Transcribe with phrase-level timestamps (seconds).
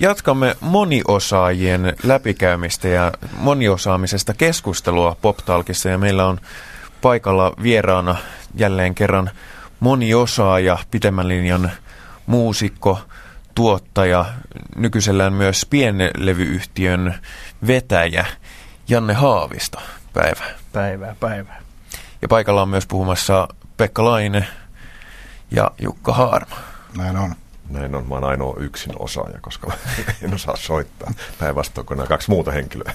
[0.00, 6.40] Jatkamme moniosaajien läpikäymistä ja moniosaamisesta keskustelua PopTalkissa ja meillä on
[7.00, 8.16] paikalla vieraana
[8.54, 9.30] jälleen kerran
[9.80, 11.70] moniosaaja, pitemmän linjan
[12.26, 12.98] muusikko,
[13.54, 14.24] tuottaja,
[14.76, 17.14] nykyisellään myös pienlevyyhtiön
[17.66, 18.26] vetäjä
[18.88, 19.78] Janne Haavisto.
[20.12, 20.50] Päivää.
[20.72, 21.62] Päivää, päivää.
[22.22, 24.46] Ja paikalla on myös puhumassa Pekka Laine
[25.50, 26.56] ja Jukka Haarma.
[26.96, 27.34] Näin on.
[27.70, 29.72] Näin on, mä oon ainoa yksin osaaja, koska
[30.22, 31.12] en osaa soittaa.
[31.38, 32.94] Päinvastoin kuin nämä kaksi muuta henkilöä.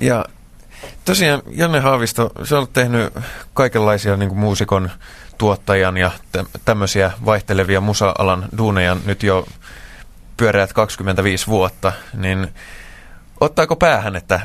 [0.00, 0.24] Ja
[1.04, 3.14] tosiaan Janne Haavisto, sä olet tehnyt
[3.54, 4.90] kaikenlaisia niin kuin muusikon
[5.38, 6.10] tuottajan ja
[6.64, 9.46] tämmöisiä vaihtelevia musa-alan duuneja nyt jo
[10.36, 12.48] pyöreät 25 vuotta, niin
[13.40, 14.40] ottaako päähän, että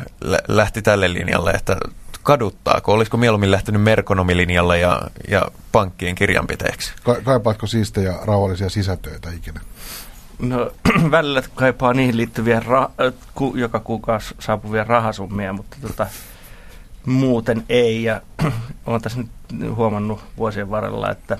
[0.47, 1.77] lähti tälle linjalle, että
[2.23, 2.93] kaduttaako?
[2.93, 5.41] Olisiko mieluummin lähtenyt merkonomilinjalle ja, ja
[5.71, 6.93] pankkien kirjanpiteeksi?
[7.03, 9.61] Ka- kaipaatko siistejä rauhallisia sisätöitä ikinä?
[10.39, 10.71] No
[11.11, 16.07] välillä kaipaa niihin liittyviä ra- ku- joka kuukausi saapuvia rahasummia, mutta tota,
[17.05, 18.03] muuten ei.
[18.03, 18.21] Ja
[18.85, 19.29] olen tässä nyt
[19.75, 21.37] huomannut vuosien varrella, että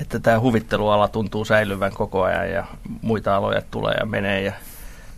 [0.00, 2.64] että tämä huvitteluala tuntuu säilyvän koko ajan ja
[3.02, 4.52] muita aloja tulee ja menee ja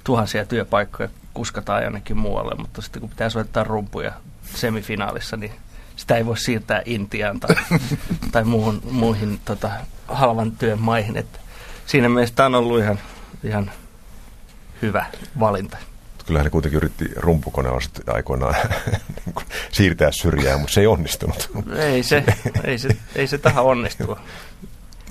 [0.05, 4.13] tuhansia työpaikkoja kuskataan jonnekin muualle, mutta sitten kun pitää soittaa rumpuja
[4.55, 5.53] semifinaalissa, niin
[5.97, 7.57] sitä ei voi siirtää Intiaan tai,
[8.33, 9.71] tai muuhun, muihin tota,
[10.09, 11.17] halvan työn maihin.
[11.17, 11.39] Että
[11.87, 12.99] siinä mielessä tämä on ollut ihan,
[13.45, 13.71] ihan
[14.83, 15.07] hyvä
[15.41, 15.77] valinta.
[16.27, 18.55] Kyllähän ne kuitenkin yritti rumpukoneella aikoinaan
[19.27, 19.35] niin
[19.73, 21.51] siirtää syrjään, mutta se ei onnistunut.
[21.77, 22.25] Ei se,
[22.65, 24.21] ei se, ei se tähän onnistua.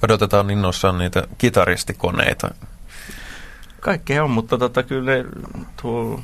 [0.02, 2.52] Odotetaan innossaan niitä kitaristikoneita
[3.81, 5.25] Kaikkea on, mutta tota, kyllä ne,
[5.81, 6.21] tuo,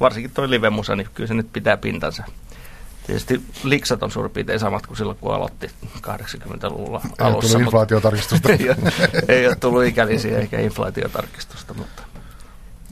[0.00, 2.22] varsinkin tuo live-musa, niin kyllä se nyt pitää pintansa.
[3.06, 7.46] Tietysti liksat on suurin piirtein samat kuin silloin, kun aloitti 80-luvulla ei alussa.
[7.46, 8.48] Ei tullut inflaatiotarkistusta.
[8.52, 8.92] ei, ole,
[9.28, 12.02] ei ole tullut ikälisiä eikä inflaatiotarkistusta, mutta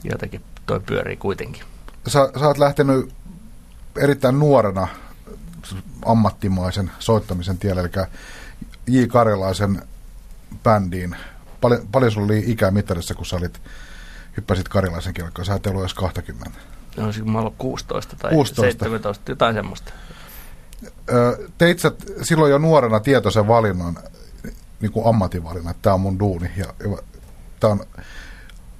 [0.03, 1.63] jotenkin toi pyörii kuitenkin.
[2.07, 3.13] Sä, sä oot lähtenyt
[3.97, 4.87] erittäin nuorena
[6.05, 7.89] ammattimaisen soittamisen tielle, eli
[8.87, 9.05] J.
[9.07, 9.81] Karjalaisen
[10.63, 11.15] bändiin.
[11.61, 13.61] Paljon, paljon sulla oli ikää mittarissa, kun sä olit
[14.39, 16.59] hyppäsit Karilaisen kelkkaan, sä et ollut edes 20.
[16.97, 18.61] No, kun mä ollut 16 tai 16.
[18.61, 19.93] 17, jotain semmoista.
[21.57, 21.91] Teit sä
[22.21, 23.97] silloin jo nuorena tietoisen valinnan,
[24.81, 26.97] niin kuin ammatinvalinnan, että tämä on mun duuni ja, ja
[27.59, 27.79] tämä on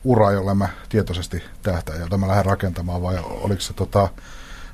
[0.03, 4.08] ura, jolle mä tietoisesti tähtään, jota mä lähden rakentamaan, vai oliko se tota,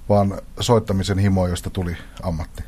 [0.09, 2.63] vaan soittamisen himo, josta tuli ammatti?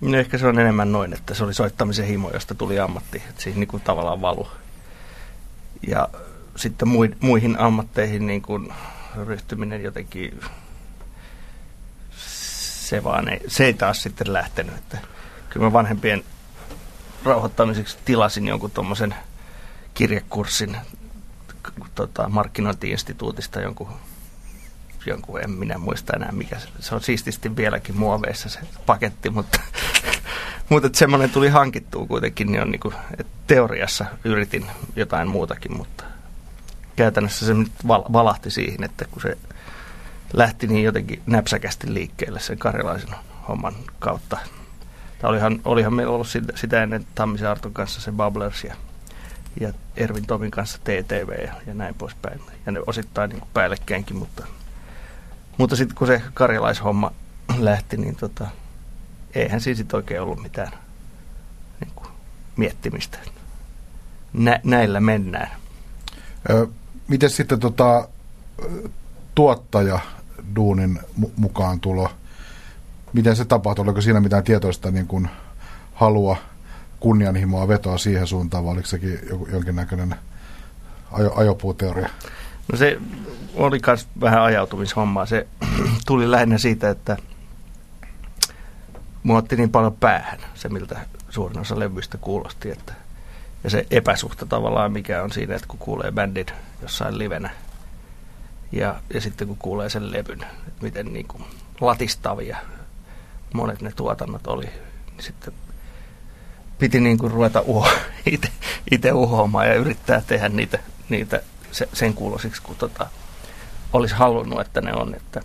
[0.00, 3.42] No ehkä se on enemmän noin, että se oli soittamisen himo, josta tuli ammatti, että
[3.42, 4.48] siihen niin kuin tavallaan valu.
[5.88, 6.08] Ja
[6.58, 6.88] sitten
[7.20, 8.72] muihin ammatteihin niin kuin
[9.26, 10.40] ryhtyminen jotenkin,
[12.16, 14.74] se, vaan ei, se ei taas sitten lähtenyt.
[14.74, 14.98] Että
[15.48, 16.24] kyllä mä vanhempien
[17.24, 19.14] rauhoittamiseksi tilasin jonkun tuommoisen
[19.94, 20.76] kirjekurssin
[21.94, 23.88] tota, markkinointiinstituutista jonkun,
[25.06, 29.60] jonkun, en minä muista enää mikä se, se on siististi vieläkin muoveissa se paketti, mutta,
[30.68, 34.66] mutta semmoinen tuli hankittua kuitenkin, niin on niin kuin, että teoriassa yritin
[34.96, 36.04] jotain muutakin, mutta
[36.98, 39.38] käytännössä se nyt valahti siihen, että kun se
[40.32, 43.14] lähti niin jotenkin näpsäkästi liikkeelle sen karjalaisen
[43.48, 44.38] homman kautta.
[45.18, 48.74] Tai olihan, olihan meillä ollut sitä, sitä ennen Tammisen Arton kanssa se Bubblers ja,
[49.60, 52.40] ja Ervin Tomin kanssa TTV ja, ja näin poispäin.
[52.66, 54.46] Ja ne osittain niin päällekkäinkin, mutta,
[55.58, 57.12] mutta sitten kun se karjalaishomma
[57.58, 58.46] lähti, niin tota,
[59.34, 60.72] eihän siinä sitten oikein ollut mitään
[61.80, 62.08] niin kuin,
[62.56, 63.18] miettimistä.
[64.32, 65.50] Nä, näillä mennään.
[66.50, 66.66] Ö,
[67.08, 68.08] miten sitten tota,
[69.34, 69.98] tuottaja
[70.56, 71.00] duunin
[71.36, 72.10] mukaan tulo,
[73.12, 73.82] miten se tapahtui?
[73.82, 75.28] Oliko siinä mitään tietoista niin kuin
[75.94, 76.36] halua,
[77.00, 79.18] kunnianhimoa vetoa siihen suuntaan, vai oliko sekin
[79.52, 80.14] jonkinnäköinen
[81.12, 82.08] ajo, ajopuuteoria?
[82.72, 82.98] No se
[83.54, 85.26] oli myös vähän ajautumishommaa.
[85.26, 85.46] Se
[86.06, 87.16] tuli lähinnä siitä, että
[89.22, 92.92] mua otti niin paljon päähän se, miltä suurin osa levyistä kuulosti, että–
[93.64, 96.46] ja se epäsuhta tavallaan, mikä on siinä, että kun kuulee bändin
[96.82, 97.50] jossain livenä
[98.72, 101.44] ja, ja sitten kun kuulee sen levyn, että miten niin kuin
[101.80, 102.58] latistavia
[103.54, 105.54] monet ne tuotannot oli, niin sitten
[106.78, 107.88] piti niin kuin ruveta uho,
[108.92, 110.78] itse uhoamaan ja yrittää tehdä niitä,
[111.08, 111.42] niitä
[111.92, 113.06] sen kuulosiksi, kun tota,
[113.92, 115.14] olisi halunnut, että ne on.
[115.14, 115.40] Että,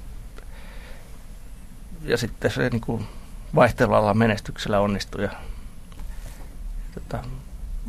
[2.03, 3.07] ja sitten se niin kuin
[3.55, 5.31] vaihtelevalla menestyksellä onnistui ja
[6.93, 7.23] tota,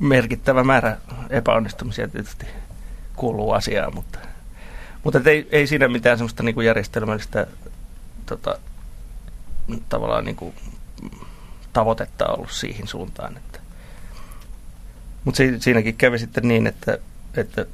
[0.00, 0.96] merkittävä määrä
[1.30, 2.46] epäonnistumisia tietysti
[3.16, 4.18] kuuluu asiaan, mutta,
[5.04, 7.46] mutta ei, ei siinä mitään semmoista niin kuin järjestelmällistä
[8.26, 8.58] tota,
[9.88, 10.54] tavallaan niin kuin
[11.72, 13.36] tavoitetta ollut siihen suuntaan.
[13.36, 13.60] Että.
[15.24, 16.98] Mutta si, siinäkin kävi sitten niin, että
[17.36, 17.66] että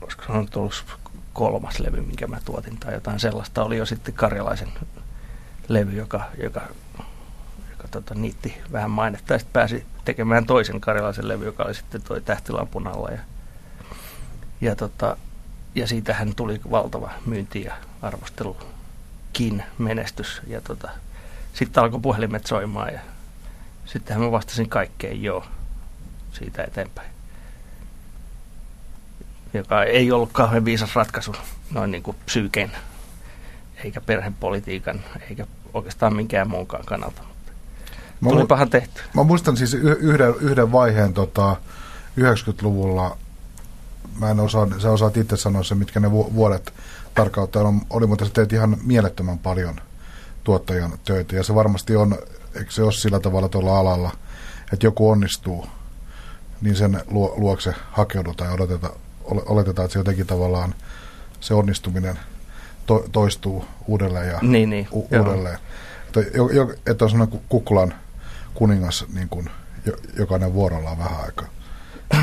[0.00, 0.84] olisiko se nyt ollut
[1.32, 4.68] kolmas levy, minkä mä tuotin tai jotain sellaista, oli jo sitten karjalaisen
[5.68, 6.60] levy, joka, joka,
[7.70, 9.32] joka tota, niitti vähän mainetta.
[9.32, 13.10] Ja sitten pääsi tekemään toisen karjalaisen levy, joka oli sitten toi Tähtilampun alla.
[13.10, 13.18] Ja,
[14.60, 15.16] ja, tota,
[15.74, 20.42] ja siitähän tuli valtava myynti ja arvostelukin menestys.
[20.46, 20.88] Ja tota,
[21.52, 23.00] sitten alkoi puhelimet soimaan ja
[23.84, 25.44] sittenhän mä vastasin kaikkeen joo
[26.32, 27.10] siitä eteenpäin.
[29.54, 31.34] Joka ei ollut kauhean viisas ratkaisu
[31.70, 32.72] noin niin kuin psyyken,
[33.84, 37.22] eikä perhepolitiikan, eikä oikeastaan minkään muunkaan kannalta.
[38.20, 39.02] Mä Tulipahan tehty.
[39.14, 41.56] Mä muistan siis yhden, yhden vaiheen tota,
[42.20, 43.16] 90-luvulla,
[44.20, 46.72] mä en osaa, sä osaat itse sanoa se, mitkä ne vuodet
[47.14, 49.80] tarkauttaa oli, mutta sä teet ihan mielettömän paljon
[50.44, 52.18] tuottajan töitä, ja se varmasti on,
[52.54, 54.10] eikö se ole sillä tavalla tuolla alalla,
[54.72, 55.66] että joku onnistuu,
[56.60, 57.02] niin sen
[57.36, 58.94] luokse hakeudutaan ja odotetaan,
[59.24, 60.74] oletetaan, että se jotenkin tavallaan
[61.40, 62.18] se onnistuminen
[62.86, 65.58] to, toistuu uudelleen ja niin, niin, u, uudelleen.
[66.06, 67.94] Että, jo, jo, että on sellainen kukkulan
[68.54, 69.50] kuningas niin kuin
[70.18, 71.48] jokainen vuorollaan vähän aikaa.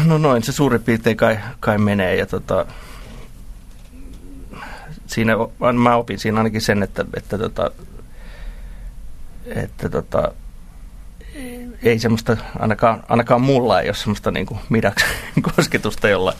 [0.05, 2.65] No noin, se suurin piirtein kai, kai menee ja tota,
[5.07, 5.33] siinä,
[5.73, 7.71] mä opin siinä ainakin sen, että, että, tota,
[9.45, 10.31] että tota,
[11.83, 14.59] ei semmoista, ainakaan, ainakaan mulla ei ole semmoista niin kuin
[15.55, 16.33] kosketusta, jolla,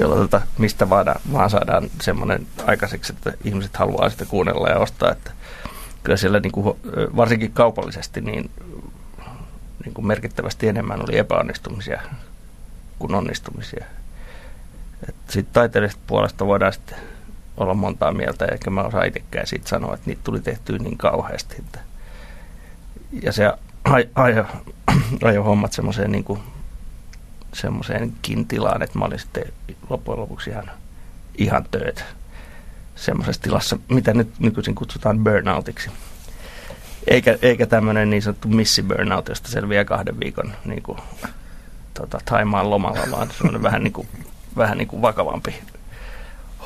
[0.00, 5.12] jolla tota, mistä vaan, vaan saadaan semmoinen aikaiseksi, että ihmiset haluaa sitä kuunnella ja ostaa.
[5.12, 5.30] Että
[6.02, 6.78] kyllä siellä niin kuin,
[7.16, 8.50] varsinkin kaupallisesti niin,
[9.84, 12.02] niin kuin merkittävästi enemmän oli epäonnistumisia
[12.98, 13.84] kuin onnistumisia.
[15.28, 16.98] Sitten taiteellisesta puolesta voidaan sitten
[17.56, 21.56] olla montaa mieltä, eikä mä osaa itsekään siitä sanoa, että niitä tuli tehtyä niin kauheasti.
[21.58, 21.78] Että
[23.22, 23.52] ja se
[24.14, 24.44] ajo,
[25.28, 26.40] ajo hommat semmoiseen niin kuin,
[27.52, 29.44] semmoiseenkin tilaan, että mä olin sitten
[29.88, 30.70] loppujen lopuksi ihan,
[31.38, 32.04] ihan tööt
[32.96, 35.90] semmoisessa tilassa, mitä nyt nykyisin kutsutaan burnoutiksi.
[37.06, 40.98] Eikä, eikä tämmöinen niin sanottu missi burnout, josta selviää kahden viikon niin kuin,
[41.98, 44.08] tota, Taimaan lomalla, vaan se on vähän, niin kuin,
[44.56, 45.54] vähän niin kuin vakavampi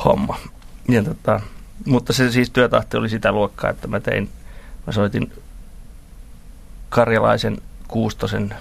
[0.04, 0.38] homma.
[0.88, 1.40] Ja, tota,
[1.86, 4.30] mutta se siis työtahti oli sitä luokkaa, että mä tein,
[4.86, 5.32] mä soitin
[6.88, 7.58] karjalaisen
[7.88, 8.54] kuustosen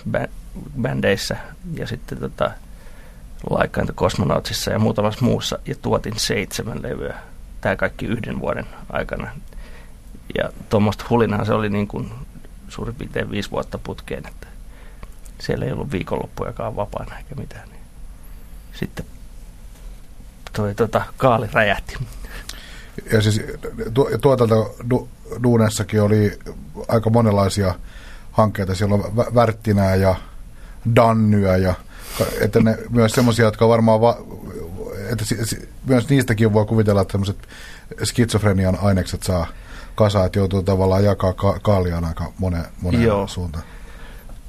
[0.82, 1.38] bändeissä
[1.74, 2.52] ja sitten tota,
[3.50, 7.16] Like the Cosmonautsissa ja muutamassa muussa ja tuotin seitsemän levyä.
[7.62, 9.32] Tämä kaikki yhden vuoden aikana.
[10.38, 12.12] Ja tuommoista hulinaa se oli niin kuin
[12.70, 14.24] suurin piirtein viisi vuotta putkeen,
[15.42, 17.70] siellä ei ollut viikonloppujakaan vapaana eikä mitään.
[17.70, 17.82] Niin
[18.74, 19.06] sitten
[20.54, 21.98] toi tota, kaali räjähti.
[23.12, 23.42] Ja siis
[24.22, 25.10] tuotanto du,
[25.44, 26.40] duunessakin oli
[26.88, 27.76] aika monenlaisia
[28.32, 28.76] hankkeita.
[28.76, 30.16] Siellä on Värttinää ja
[30.96, 31.74] Dannyä ja
[32.42, 34.18] että ne myös semmoisia, jotka varmaan, va,
[35.12, 35.26] että
[35.86, 37.48] myös niistäkin voi kuvitella, että semmoiset
[38.04, 39.48] skitsofrenian ainekset saa
[39.96, 43.28] kasaan, että joutuu tavallaan jakaa ka- kaaliaan aika moneen, moneen Joo.
[43.28, 43.64] suuntaan.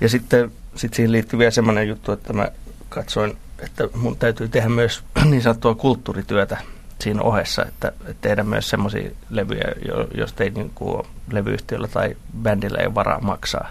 [0.00, 2.48] Ja sitten sit siihen liittyy vielä semmoinen juttu, että mä
[2.88, 6.56] katsoin, että mun täytyy tehdä myös niin sanottua kulttuurityötä
[7.00, 9.64] siinä ohessa, että, että tehdä myös semmoisia levyjä,
[10.14, 13.68] joista ei niin kuin levyyhtiöllä tai bändillä ei varaa maksaa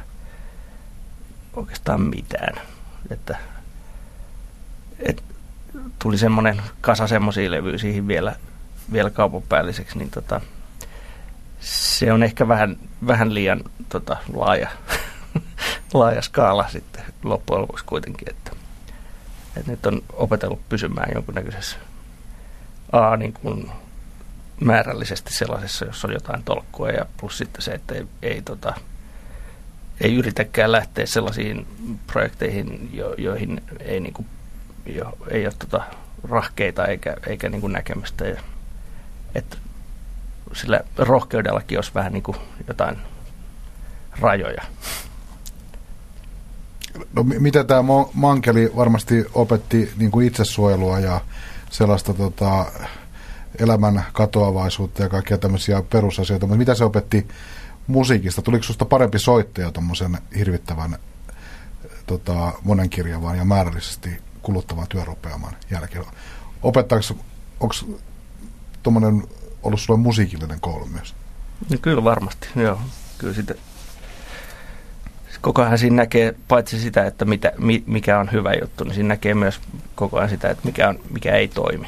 [1.53, 2.61] oikeastaan mitään.
[3.09, 3.37] Että,
[4.99, 5.23] et,
[5.99, 8.35] tuli semmoinen kasa semmoisia levyjä siihen vielä,
[8.91, 10.41] vielä kaupan päälliseksi, niin tota,
[11.59, 14.69] se on ehkä vähän, vähän liian tota, laaja,
[15.93, 18.51] laaja skaala sitten loppujen lopuksi kuitenkin, että,
[19.57, 21.77] että nyt on opetellut pysymään jonkunnäköisessä
[22.91, 23.71] A, niin kuin
[24.59, 28.73] määrällisesti sellaisessa, jossa on jotain tolkkua ja plus sitten se, että ei, ei, tota,
[30.01, 31.67] ei yritäkään lähteä sellaisiin
[32.07, 34.27] projekteihin, jo, joihin ei, niin kuin,
[34.85, 35.83] jo, ei ole tota,
[36.29, 38.27] rahkeita eikä, eikä niin kuin näkemystä.
[38.27, 38.41] Ja,
[39.35, 39.57] että
[40.53, 42.97] sillä rohkeudellakin olisi vähän niin kuin jotain
[44.19, 44.63] rajoja.
[47.13, 47.81] No mitä tämä
[48.13, 51.21] Mankeli varmasti opetti niin kuin itsesuojelua ja
[51.69, 52.65] sellaista tota,
[53.59, 57.27] elämän katoavaisuutta ja kaikkia tämmöisiä perusasioita, mutta mitä se opetti
[57.87, 58.41] musiikista?
[58.41, 60.97] Tuliko sinusta parempi soittaja tuommoisen hirvittävän
[62.05, 64.09] tota, monenkirjavan ja määrällisesti
[64.41, 66.05] kuluttavan työrupeaman jälkeen?
[66.63, 67.05] Opettaako,
[67.59, 67.75] onko
[68.83, 69.23] tuommoinen
[69.63, 71.15] ollut sinulle musiikillinen koulu myös?
[71.69, 72.81] No kyllä varmasti, joo.
[73.17, 73.55] Kyllä sitä
[75.41, 77.51] koko ajan siinä näkee paitsi sitä, että mitä,
[77.85, 79.59] mikä on hyvä juttu, niin siinä näkee myös
[79.95, 81.87] koko ajan sitä, että mikä, on, mikä ei toimi.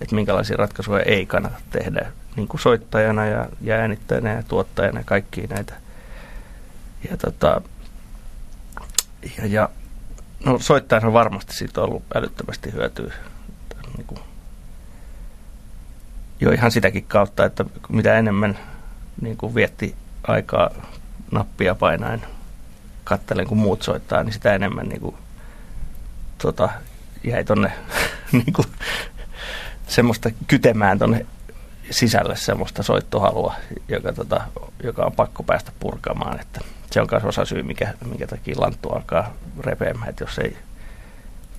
[0.00, 5.04] Että minkälaisia ratkaisuja ei kannata tehdä niin kuin soittajana ja, ja äänittäjänä ja tuottajana ja
[5.04, 5.74] kaikkia näitä.
[7.10, 7.60] Ja, tota,
[9.38, 9.68] ja, ja
[10.44, 13.12] no soittajana varmasti siitä on ollut älyttömästi hyötyä
[16.44, 18.58] jo ihan sitäkin kautta, että mitä enemmän
[19.20, 19.94] niin kuin vietti
[20.26, 20.70] aikaa
[21.30, 22.22] nappia painaen
[23.04, 25.16] kattelen, kun muut soittaa, niin sitä enemmän niin kuin,
[26.38, 26.68] tota,
[27.24, 27.72] jäi tonne
[28.32, 28.68] niin kuin,
[29.86, 31.26] semmoista kytemään tonne
[31.90, 33.54] sisälle semmoista soittohalua,
[33.88, 34.40] joka, tota,
[34.82, 36.40] joka on pakko päästä purkamaan.
[36.40, 40.56] Että se on myös osa syy, mikä, minkä takia lanttu alkaa repeämään, että jos ei,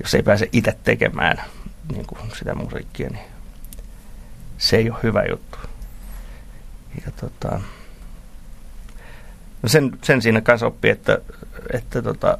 [0.04, 1.42] jos ei pääse itse tekemään
[1.94, 3.26] niin kuin sitä musiikkia, niin
[4.58, 5.58] se ei ole hyvä juttu.
[7.06, 7.62] Ja tota,
[9.68, 11.18] sen, sen siinä kanssa oppii, että,
[11.74, 12.38] että, tota,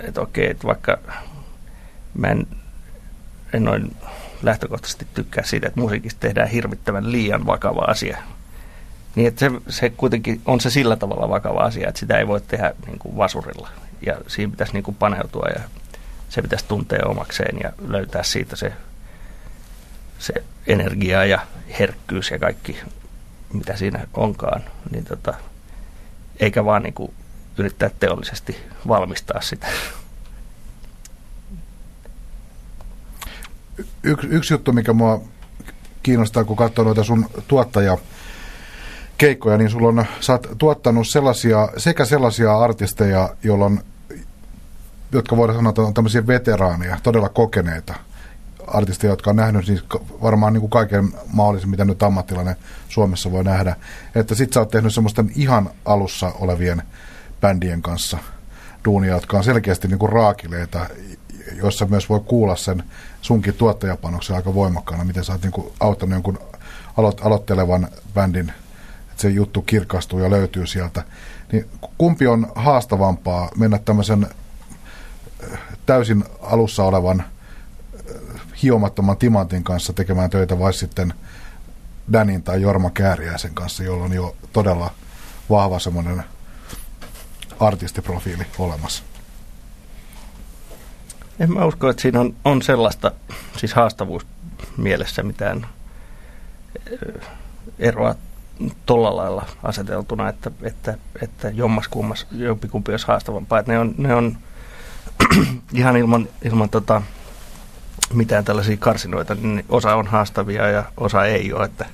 [0.00, 0.98] että okei, että vaikka
[2.14, 2.46] mä en,
[3.52, 3.96] en noin
[4.42, 8.18] lähtökohtaisesti tykkää siitä, että musiikista tehdään hirvittävän liian vakava asia.
[9.14, 12.40] Niin että se, se kuitenkin on se sillä tavalla vakava asia, että sitä ei voi
[12.40, 13.68] tehdä niin kuin vasurilla.
[14.06, 15.60] Ja siinä pitäisi niin kuin paneutua ja
[16.28, 18.72] se pitäisi tuntea omakseen ja löytää siitä se,
[20.18, 20.32] se
[20.66, 21.46] energia ja
[21.78, 22.80] herkkyys ja kaikki,
[23.52, 24.62] mitä siinä onkaan.
[24.90, 25.34] Niin tota,
[26.40, 27.14] eikä vaan niin kuin
[27.58, 28.56] yrittää teollisesti
[28.88, 29.66] valmistaa sitä.
[34.02, 35.22] yksi, yksi juttu, mikä mua
[36.02, 37.98] kiinnostaa, kun katsoo noita sun tuottaja
[39.18, 43.80] keikkoja, niin sulla on, sä oot tuottanut sellaisia, sekä sellaisia artisteja, joilla on,
[45.12, 47.94] jotka voidaan sanoa, että on tämmöisiä veteraaneja, todella kokeneita
[48.66, 49.84] artisteja, jotka on nähnyt siis
[50.22, 52.56] varmaan niin kuin kaiken mahdollisen, mitä nyt ammattilainen
[52.88, 53.76] Suomessa voi nähdä.
[54.14, 56.82] Että sit sä oot tehnyt semmoisten ihan alussa olevien
[57.40, 58.18] bändien kanssa
[58.84, 60.86] duunia, jotka on selkeästi niin kuin raakileita,
[61.56, 62.82] joissa myös voi kuulla sen
[63.20, 66.38] sunkin tuottajapanoksen aika voimakkaana, miten sä oot niin kuin auttanut jonkun
[66.96, 68.52] alo- aloittelevan bändin,
[69.10, 71.04] että se juttu kirkastuu ja löytyy sieltä.
[71.52, 74.26] Niin kumpi on haastavampaa mennä tämmöisen
[75.52, 77.24] äh, täysin alussa olevan
[78.62, 81.14] hiomattoman timantin kanssa tekemään töitä vai sitten
[82.12, 84.90] Danin tai Jorma Kääriäisen kanssa, jolla on jo todella
[85.50, 86.24] vahva semmoinen
[87.60, 89.02] artistiprofiili olemassa?
[91.40, 93.12] En mä usko, että siinä on, on sellaista
[93.56, 94.26] siis haastavuus
[94.76, 95.66] mielessä mitään
[97.78, 98.14] eroa
[98.86, 103.58] tuolla lailla aseteltuna, että, että, että jommas kummas jompikumpi olisi haastavampaa.
[103.58, 104.38] Että ne on, ne on
[105.72, 107.02] ihan ilman, ilman tota,
[108.12, 111.64] mitään tällaisia karsinoita, niin osa on haastavia ja osa ei ole.
[111.64, 111.86] Että,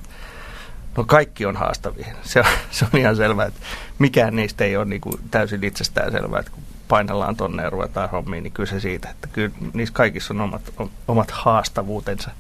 [0.97, 2.07] no kaikki on haastavia.
[2.23, 3.61] Se on, se on ihan selvää, että
[3.99, 6.41] mikään niistä ei ole niin kuin täysin itsestään selvää.
[6.41, 10.35] Että kun painellaan tonne ja ruvetaan hommiin, niin kyllä se siitä, että kyllä niissä kaikissa
[10.35, 10.73] on omat,
[11.09, 12.31] omat haastavuutensa.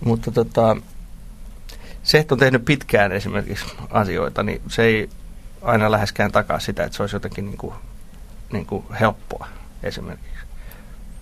[0.00, 0.76] Mutta tota,
[2.02, 5.10] se, että on tehnyt pitkään esimerkiksi asioita, niin se ei
[5.62, 7.74] aina läheskään takaa sitä, että se olisi jotenkin niin kuin,
[8.52, 9.48] niin kuin helppoa
[9.82, 10.33] esimerkiksi.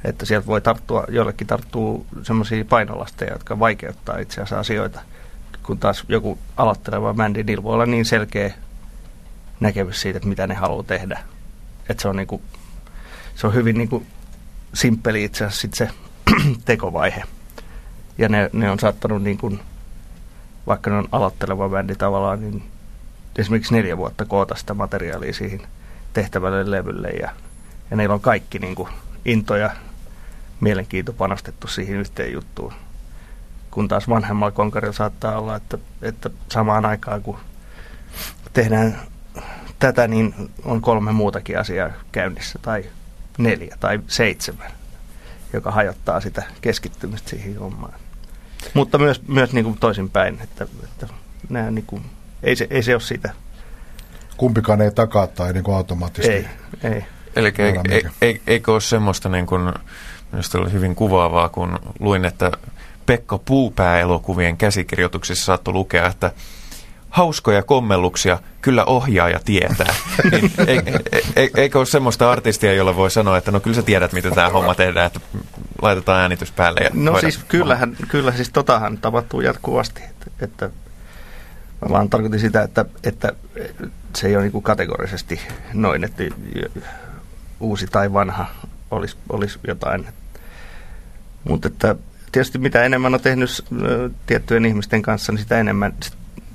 [0.05, 5.01] Että sieltä voi tarttua, jollekin tarttuu semmoisia painolasteja, jotka vaikeuttaa itse asiassa asioita,
[5.63, 8.55] kun taas joku aloitteleva bändi, niillä voi olla niin selkeä
[9.61, 11.19] näkemys siitä, että mitä ne haluaa tehdä
[11.89, 12.43] että se on, niinku,
[13.35, 14.03] se on hyvin niinku
[14.75, 15.89] simppeli itse asiassa sit se
[16.65, 17.23] tekovaihe.
[18.19, 19.59] Ja ne, ne on saattanut, niinku,
[20.67, 22.63] vaikka ne on aloitteleva bändi tavallaan, niin
[23.37, 25.61] esimerkiksi neljä vuotta koota sitä materiaalia siihen
[26.13, 27.09] tehtävälle levylle.
[27.09, 27.31] Ja,
[27.91, 28.89] ja neillä on kaikki niinku,
[29.25, 29.71] into ja
[30.63, 32.73] mielenkiinto panostettu siihen yhteen juttuun.
[33.71, 37.39] Kun taas vanhemmalla konkarilla saattaa olla, että, että samaan aikaan kun
[38.53, 39.01] tehdään
[39.79, 42.85] tätä, niin on kolme muutakin asiaa käynnissä, tai
[43.39, 44.73] neljä tai seitsemän,
[45.53, 47.95] joka hajottaa sitä keskittymistä siihen hommaan.
[48.75, 51.07] Mutta myös, myös niin kuin toisinpäin, että, että
[51.49, 52.03] nämä niin kuin,
[52.43, 53.31] ei, se, ei se ole sitä.
[54.37, 56.49] Kumpikaan ei takaa tai niin kuin automaattisesti.
[56.83, 57.05] Ei, ei.
[57.37, 57.55] Eli
[57.89, 59.73] ei, ei, eikö ole semmoista, niin kuin,
[60.33, 62.53] minusta oli hyvin kuvaavaa, kun luin, että
[63.07, 66.33] Pekka Puupää-elokuvien käsikirjoituksissa saattoi lukea, että
[67.13, 69.95] hauskoja kommelluksia, kyllä ohjaaja tietää.
[70.31, 70.73] niin, e,
[71.13, 74.35] e, e, eikö ole semmoista artistia, jolla voi sanoa, että no kyllä sä tiedät, miten
[74.35, 75.21] tämä homma tehdään, että
[75.83, 80.71] laitetaan äänitys päälle ja No siis kyllähän, kyllä siis totahan tapahtuu jatkuvasti, että, että
[81.83, 83.33] mä vaan tarkoitin sitä, että, että
[84.17, 85.41] se ei ole niin kategorisesti
[85.73, 86.25] noin, että
[87.61, 88.47] uusi tai vanha
[88.91, 90.09] olisi, olisi jotain.
[91.45, 91.97] Mutta että
[92.33, 93.65] tietysti mitä enemmän on tehnyt
[94.27, 95.95] tiettyjen ihmisten kanssa, niin sitä enemmän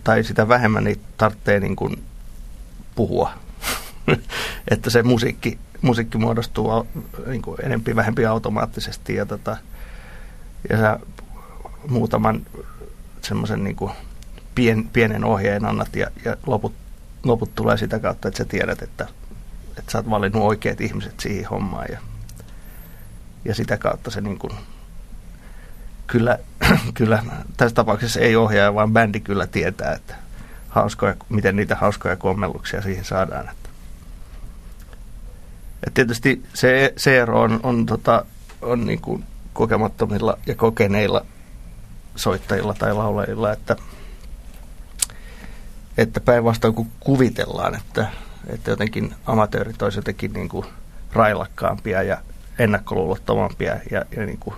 [0.04, 2.04] tai sitä vähemmän niin tarvitsee niin kuin
[2.96, 3.32] puhua.
[4.72, 6.88] että se musiikki, musiikki muodostuu
[7.26, 9.58] niin kuin enempi vähempi automaattisesti ja, tota,
[10.70, 11.00] ja sä
[11.88, 12.46] muutaman
[13.22, 13.92] semmoisen niin kuin
[14.56, 16.74] pien, pienen ohjeen annat ja, ja loput,
[17.24, 19.08] loput tulee sitä kautta, että sä tiedät, että,
[19.78, 22.00] että sä oot valinnut oikeat ihmiset siihen hommaan ja,
[23.46, 24.54] ja sitä kautta se niin kuin
[26.08, 26.40] kyllä,
[26.94, 27.24] kyllä
[27.58, 30.16] tässä tapauksessa ei ohjaaja, vaan bändi kyllä tietää, että
[30.70, 33.50] hauskoja, miten niitä hauskoja kommelluksia siihen saadaan.
[33.50, 33.70] Että.
[35.88, 38.26] Et tietysti se, se ero on, on, tota,
[38.62, 39.24] on niin kuin
[39.54, 41.26] kokemattomilla ja kokeneilla
[42.16, 43.76] soittajilla tai laulajilla, että,
[45.98, 48.08] että päinvastoin kun kuvitellaan, että,
[48.48, 50.66] että jotenkin amatöörit olisivat jotenkin niin kuin
[51.14, 52.18] railakkaampia ja
[52.60, 54.56] ennakkoluulottomampia ja, ja niin kuin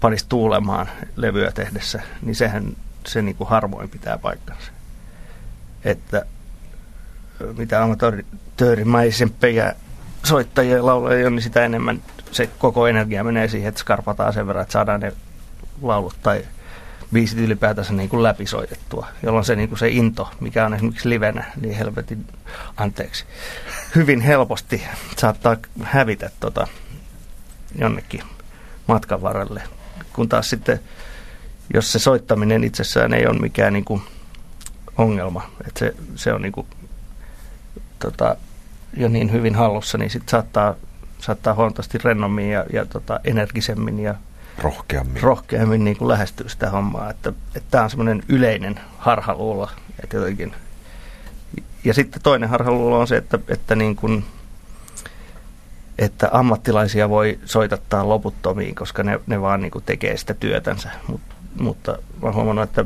[0.00, 2.76] panisi tuulemaan levyä tehdessä, niin sehän
[3.06, 4.72] se niin kuin harvoin pitää paikkansa.
[5.84, 6.26] Että
[7.56, 9.74] mitä amatöörimäisempiä
[10.24, 12.02] soittajia ja laulajia on, niin sitä enemmän
[12.32, 15.12] se koko energia menee siihen, että skarpataan sen verran, että saadaan ne
[15.82, 16.44] laulut tai
[17.12, 21.44] biisit ylipäätänsä niin kuin läpisoitettua, jolloin se, niin kuin se into, mikä on esimerkiksi livenä,
[21.60, 22.26] niin helvetin,
[22.76, 23.24] anteeksi,
[23.94, 24.82] hyvin helposti
[25.16, 26.66] saattaa hävitä tota,
[27.78, 28.22] jonnekin
[28.86, 29.62] matkan varrelle.
[30.12, 30.80] Kun taas sitten,
[31.74, 34.02] jos se soittaminen itsessään ei ole mikään niin kuin
[34.98, 36.66] ongelma, että se, se on niin kuin,
[37.98, 38.36] tota,
[38.96, 40.74] jo niin hyvin hallussa, niin sitten saattaa,
[41.18, 44.14] saattaa huomattavasti rennommin ja, ja tota, energisemmin ja
[44.58, 47.10] rohkeammin, rohkeammin niin kuin lähestyä sitä hommaa.
[47.10, 49.70] Että, että tämä on semmoinen yleinen harhaluulo.
[50.02, 50.54] Että jotenkin.
[51.84, 54.24] Ja sitten toinen harhaluulo on se, että, että, niin kuin,
[55.98, 60.90] että ammattilaisia voi soitattaa loputtomiin, koska ne, ne vaan niin kuin tekee sitä työtänsä.
[61.08, 61.20] Mut,
[61.60, 62.84] mutta mä huomannut, että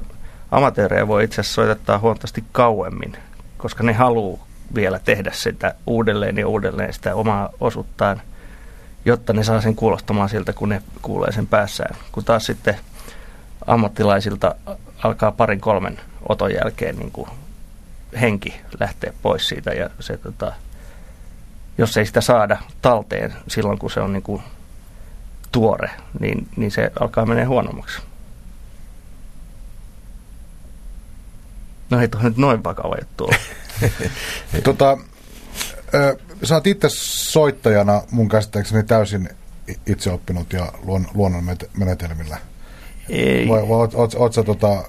[0.51, 3.17] amatöörejä voi itse asiassa soitattaa huomattavasti kauemmin,
[3.59, 8.23] koska ne haluaa vielä tehdä sitä uudelleen ja uudelleen sitä omaa osuuttaan–
[9.05, 11.97] jotta ne saa sen kuulostamaan siltä, kun ne kuulee sen päässään.
[12.13, 12.77] Kun taas sitten
[13.67, 14.55] ammattilaisilta
[15.03, 17.29] alkaa parin kolmen oton jälkeen niin kuin
[18.21, 20.53] henki lähteä pois siitä ja se, tota,
[21.79, 24.43] jos ei sitä saada talteen silloin, kun se on niin kuin
[25.53, 28.03] tuore, niin, niin se alkaa menee huonommaksi.
[31.91, 33.31] No ei tuohon nyt noin vakava juttu
[34.65, 34.99] tota,
[36.43, 39.29] sä oot itse soittajana mun käsittääkseni täysin
[39.87, 41.45] itse oppinut ja luon, luonnon
[41.77, 42.39] menetelmillä.
[43.09, 43.49] Ei.
[43.49, 44.85] Vai, vai oot, oot, oot sä tota,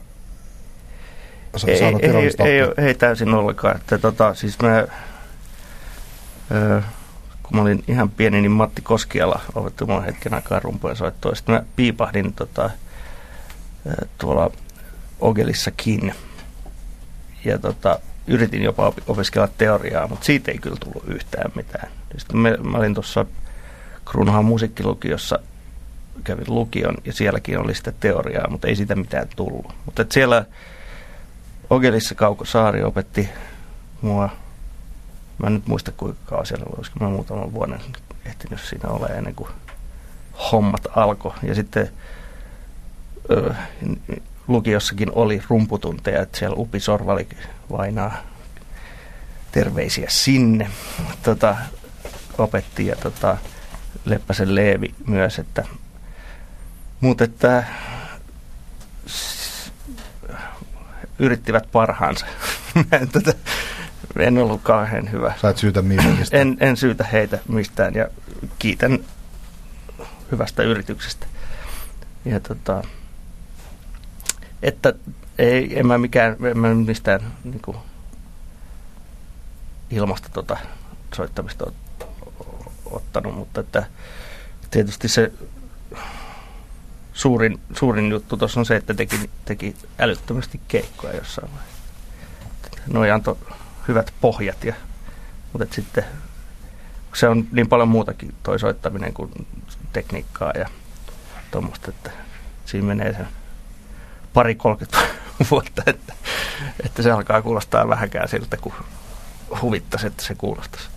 [1.67, 3.75] ei, saanut ei, ei, ei, ei, täysin ollenkaan.
[3.75, 4.87] Että, tota, siis mä,
[7.43, 11.35] kun mä olin ihan pieni, niin Matti Koskiala opetti mulle hetken aikaa rumpujen soittoa.
[11.35, 12.69] Sitten mä piipahdin tota,
[14.17, 14.51] tuolla
[15.19, 16.13] Ogelissakin.
[17.45, 21.87] Ja tota, yritin jopa opiskella teoriaa, mutta siitä ei kyllä tullut yhtään mitään.
[22.17, 23.25] Sitten mä, mä olin tuossa
[24.05, 25.39] Kruunahan musiikkilukiossa,
[26.23, 29.75] kävin lukion ja sielläkin oli sitä teoriaa, mutta ei siitä mitään tullut.
[29.85, 30.45] Mutta siellä
[31.69, 33.29] Ogelissa Kauko Saari opetti
[34.01, 34.29] mua,
[35.37, 37.79] mä en nyt muista kuinka kauan siellä oli, olisiko mä muutaman vuoden
[38.25, 39.49] ehtinyt siinä ole ennen kuin
[40.51, 41.33] hommat alkoi.
[41.43, 41.89] Ja sitten
[43.31, 43.53] ö,
[44.47, 47.27] lukiossakin oli rumputunteja, että siellä Upi Sorvali
[47.71, 48.17] vainaa
[49.51, 50.69] terveisiä sinne.
[51.23, 51.55] Tota,
[52.37, 53.37] opetti ja tota,
[54.05, 55.63] Leppäsen Leevi myös, että
[57.01, 57.63] mutta että
[61.19, 62.25] yrittivät parhaansa.
[64.19, 65.33] en ollut kauhean hyvä.
[65.41, 66.17] Sä et syytä mistään.
[66.31, 68.07] En, en syytä heitä mistään ja
[68.59, 68.99] kiitän
[70.31, 71.25] hyvästä yrityksestä.
[72.25, 72.83] Ja tota,
[74.61, 74.93] että
[75.37, 77.77] ei, en mä mikään, en mä mistään niin kuin,
[79.91, 80.57] ilmasta tota,
[81.15, 81.71] soittamista
[82.85, 83.83] ottanut, mutta että
[84.71, 85.31] tietysti se
[87.13, 91.73] suurin, suurin juttu tuossa on se, että teki, teki älyttömästi keikkoja jossain vaiheessa.
[92.87, 93.37] Noi antoi
[93.87, 94.73] hyvät pohjat, ja,
[95.53, 96.05] mutta sitten
[97.13, 99.47] se on niin paljon muutakin toi soittaminen kuin
[99.93, 100.69] tekniikkaa ja
[101.51, 102.11] tuommoista, että
[102.65, 103.27] siinä menee sen
[104.33, 104.97] pari 30
[105.51, 106.13] vuotta, että,
[106.85, 108.73] että se alkaa kuulostaa vähäkään siltä, kun
[109.61, 110.87] huvittaisi, että se kuulostaisi.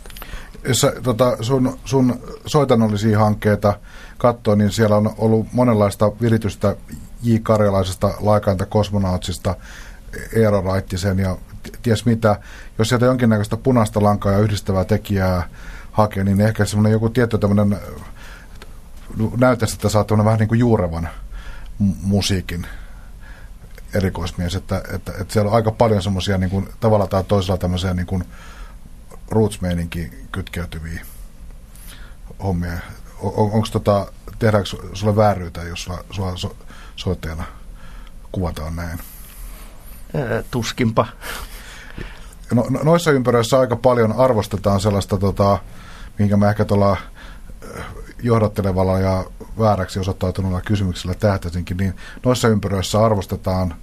[0.68, 3.78] Jos sä, tota, sun, sun soitannollisia hankkeita
[4.18, 6.76] katsoo, niin siellä on ollut monenlaista viritystä
[7.22, 7.36] J.
[7.42, 9.54] Karjalaisesta, Laikainta kosmonautsista,
[10.32, 11.36] Eero Raittisen ja
[11.82, 12.40] ties mitä.
[12.78, 15.48] Jos sieltä jonkinnäköistä punaista lankaa ja yhdistävää tekijää
[15.92, 17.80] hakee, niin ehkä semmoinen joku tietty tämmöinen
[19.36, 21.08] näyttäisi, että saa vähän niin kuin juurevan
[22.02, 22.66] musiikin
[23.94, 28.06] erikoismies, että, että, että siellä on aika paljon semmoisia niin tavalla tai toisella tämmöisiä niin
[28.06, 28.24] kuin
[29.30, 29.60] roots
[30.32, 31.04] kytkeytyviä
[32.42, 32.72] hommia.
[33.20, 36.56] On, onko tota, tehdäänkö sulle vääryyttä, jos sulla, sulla so,
[36.96, 37.44] soittajana
[38.32, 38.98] kuvataan näin?
[40.50, 41.06] tuskinpa.
[42.54, 45.58] No, no, noissa ympäröissä aika paljon arvostetaan sellaista, tota,
[46.18, 46.96] minkä mä ehkä tuolla
[48.22, 49.24] johdattelevalla ja
[49.58, 53.74] vääräksi osoittautuneella kysymyksellä tähtäisinkin, niin noissa ympyröissä arvostetaan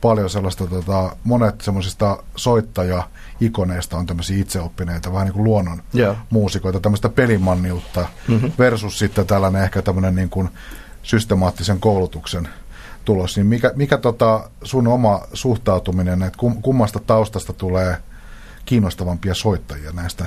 [0.00, 6.16] paljon sellaista, tota, monet semmoisista soittaja-ikoneista on tämmöisiä itseoppineita, vähän niin kuin luonnon Joo.
[6.30, 8.52] muusikoita, tämmöistä pelimanniutta mm-hmm.
[8.58, 10.48] versus sitten tällainen ehkä tämmöinen niin kuin
[11.02, 12.48] systemaattisen koulutuksen
[13.04, 13.36] tulos.
[13.36, 17.96] Niin mikä, mikä tota sun oma suhtautuminen, että kum, kummasta taustasta tulee
[18.68, 20.26] kiinnostavampia soittajia näistä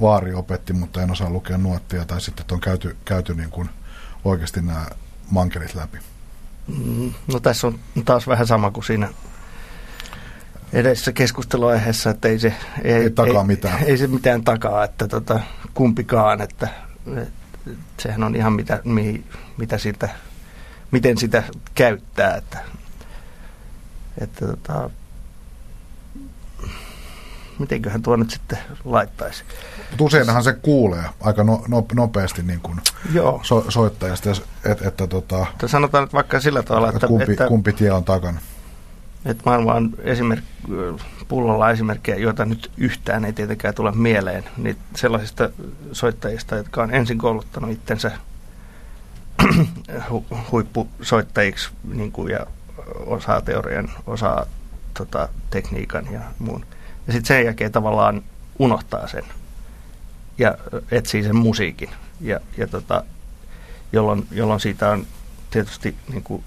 [0.00, 3.68] vaari opetti, mutta en osaa lukea nuottia, tai sitten on käyty, käyty niin kuin
[4.24, 4.86] oikeasti nämä
[5.30, 5.98] mankelit läpi.
[6.66, 9.08] Mm, No tässä on taas vähän sama kuin siinä
[10.72, 13.82] edellisessä keskusteluaiheessa, että ei se Ei takaa mitään.
[13.84, 15.40] Ei, se mitään takaa, että tota,
[15.74, 16.68] kumpikaan, että,
[17.16, 17.32] että
[18.00, 19.24] sehän on ihan mitä, mihin,
[19.56, 20.08] mitä siitä,
[20.90, 21.42] miten sitä
[21.74, 22.58] käyttää, että,
[24.18, 24.90] että tota,
[27.58, 29.44] mitenköhän tuo nyt sitten laittaisi.
[29.90, 32.80] Mutta useinhan se kuulee aika no, no, nopeasti niin kuin
[33.12, 33.40] Joo.
[33.42, 34.30] so, soittajasta,
[34.64, 37.92] että, että, tota, Mutta sanotaan nyt vaikka sillä tavalla, että että, kumpi, että, kumpi tie
[37.92, 38.40] on takana.
[39.24, 40.44] että maailma on esimerk,
[41.28, 45.50] pullolla esimerkkejä, joita nyt yhtään ei tietenkään tule mieleen, niin sellaisista
[45.92, 48.10] soittajista, jotka on ensin kouluttanut itsensä
[50.10, 52.46] hu- huippusoittajiksi niin kuin, ja
[53.06, 54.46] osaa teorian, osaa
[54.98, 56.66] tota, tekniikan ja muun.
[57.06, 58.22] Ja sitten sen jälkeen tavallaan
[58.58, 59.24] unohtaa sen
[60.38, 60.58] ja
[60.90, 61.90] etsii sen musiikin,
[62.20, 63.04] ja, ja tota,
[63.92, 65.06] jolloin, jolloin siitä on
[65.50, 66.44] tietysti niin kuin,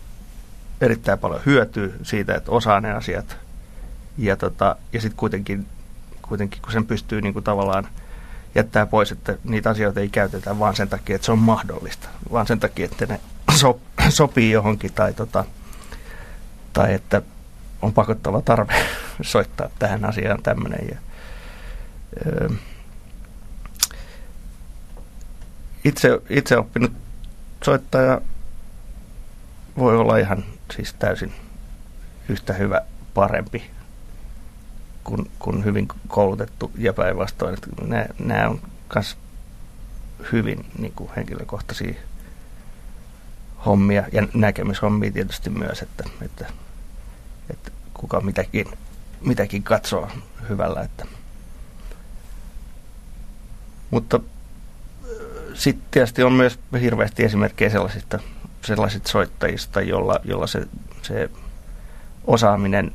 [0.82, 3.38] erittäin paljon hyötyä siitä, että osaa ne asiat.
[4.18, 5.66] Ja, tota, ja sitten kuitenkin,
[6.22, 7.88] kuitenkin, kun sen pystyy niin kuin tavallaan
[8.56, 12.48] jättää pois, että niitä asioita ei käytetä vaan sen takia, että se on mahdollista, vaan
[12.48, 13.20] sen takia, että ne
[13.56, 15.46] so, sopii johonkin tai, tota,
[16.74, 17.22] tai että
[17.82, 18.74] on pakottava tarve
[19.22, 20.88] soittaa tähän asiaan tämmöinen.
[20.90, 20.98] Ja,
[22.26, 22.50] öö,
[25.84, 26.92] itse, itse oppinut
[27.64, 28.22] soittaja
[29.78, 31.34] voi olla ihan siis täysin
[32.30, 32.82] yhtä hyvä
[33.14, 33.64] parempi
[35.04, 37.58] kuin, kuin hyvin koulutettu ja päinvastoin.
[37.88, 38.62] Nämä, nämä on
[38.96, 39.18] myös
[40.32, 41.94] hyvin niin kuin henkilökohtaisia
[43.66, 46.46] hommia ja näkemyshommia tietysti myös, että, että,
[47.50, 48.68] että kuka mitäkin,
[49.22, 50.08] mitäkin katsoo
[50.50, 50.82] hyvällä.
[50.82, 51.06] Että.
[53.92, 54.20] Mutta
[55.54, 58.20] sitten tietysti on myös hirveästi esimerkkejä sellaisista,
[58.62, 60.68] sellaisista soittajista, jolla, jolla se,
[61.02, 61.30] se
[62.28, 62.94] osaaminen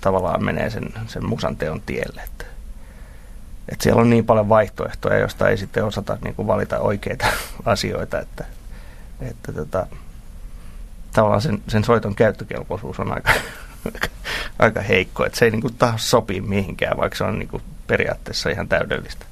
[0.00, 2.22] tavallaan menee sen, sen musanteon tielle.
[2.22, 2.44] Että,
[3.68, 7.26] että siellä on niin paljon vaihtoehtoja, joista ei sitten osata niin kuin valita oikeita
[7.64, 8.44] asioita, että,
[9.20, 9.86] että tota,
[11.14, 13.32] tavallaan sen, sen soiton käyttökelpoisuus on aika,
[14.58, 15.26] aika heikko.
[15.26, 18.68] Että se ei niin kuin taas sopii mihinkään, vaikka se on niin kuin periaatteessa ihan
[18.68, 19.26] täydellistä.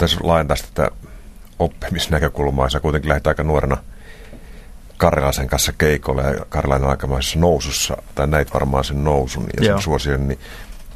[0.00, 0.90] Jos laajentaa tätä
[1.58, 3.76] oppimisnäkökulmaa, sä kuitenkin lähdit aika nuorena
[4.96, 9.76] Karjalaisen kanssa keikolle ja Karjalainen on aikamoisessa nousussa, tai näit varmaan sen nousun ja Joo.
[9.76, 10.38] sen suosion, niin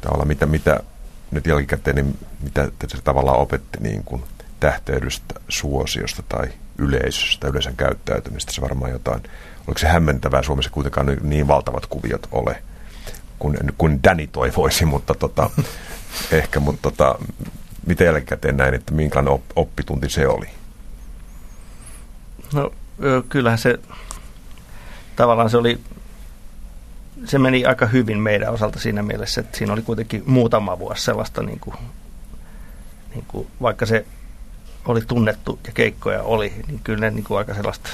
[0.01, 0.79] tavallaan mitä, mitä
[1.31, 4.23] nyt jälkikäteen, niin mitä te tavallaan opetti niin kuin
[4.59, 6.47] tähteydestä, suosiosta tai
[6.79, 9.23] yleisöstä, yleisön käyttäytymistä, se varmaan jotain.
[9.67, 12.63] Oliko se hämmentävää Suomessa kuitenkaan niin- valtavat kuviot ole,
[13.39, 15.49] kun, kun Danny toivoisi, mutta tota,
[16.31, 17.15] ehkä, mutta tota,
[17.85, 20.49] mitä jälkikäteen näin, että minkälainen op- oppitunti se oli?
[22.53, 22.71] No
[23.29, 23.79] kyllähän se
[25.15, 25.79] tavallaan se oli,
[27.25, 31.43] se meni aika hyvin meidän osalta siinä mielessä, että siinä oli kuitenkin muutama vuosi sellaista,
[31.43, 31.75] niin kuin,
[33.13, 34.05] niin kuin, vaikka se
[34.85, 37.89] oli tunnettu ja keikkoja oli, niin kyllä ne niin kuin aika sellaista,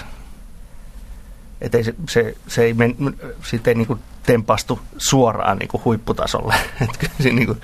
[1.61, 2.95] että se, se, se ei men,
[3.67, 6.55] ei niin kuin tempastu suoraan niin kuin huipputasolle.
[6.81, 7.61] Että kyllä siinä niin kuin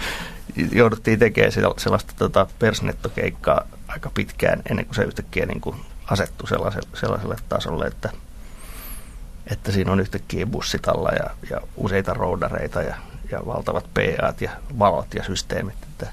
[0.72, 5.76] jouduttiin tekemään sel- sellaista tota, persnettokeikkaa aika pitkään ennen kuin se yhtäkkiä niin kuin
[6.08, 8.10] asettui sellaiselle, sellaiselle tasolle, että,
[9.48, 12.96] että siinä on yhtäkkiä bussit alla ja, ja useita roudareita ja,
[13.32, 15.76] ja valtavat PAt ja valot ja systeemit.
[15.84, 16.08] Että,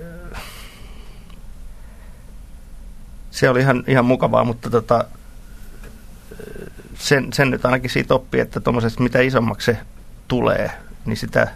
[0.00, 0.36] ö,
[3.36, 5.04] se oli ihan, ihan mukavaa, mutta tota,
[6.94, 9.78] sen, sen nyt ainakin siitä oppii, että tuommoisesta mitä isommaksi se
[10.28, 10.70] tulee,
[11.06, 11.48] niin sitä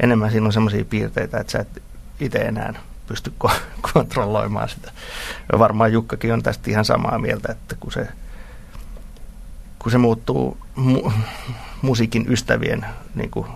[0.00, 1.82] enemmän siinä on semmoisia piirteitä, että sä et
[2.20, 2.74] itse enää
[3.06, 3.60] pysty ko-
[3.92, 4.92] kontrolloimaan sitä.
[5.52, 8.08] Ja varmaan Jukkakin on tästä ihan samaa mieltä, että kun se,
[9.78, 11.12] kun se muuttuu mu-
[11.82, 13.46] musiikin ystävien niin kuin,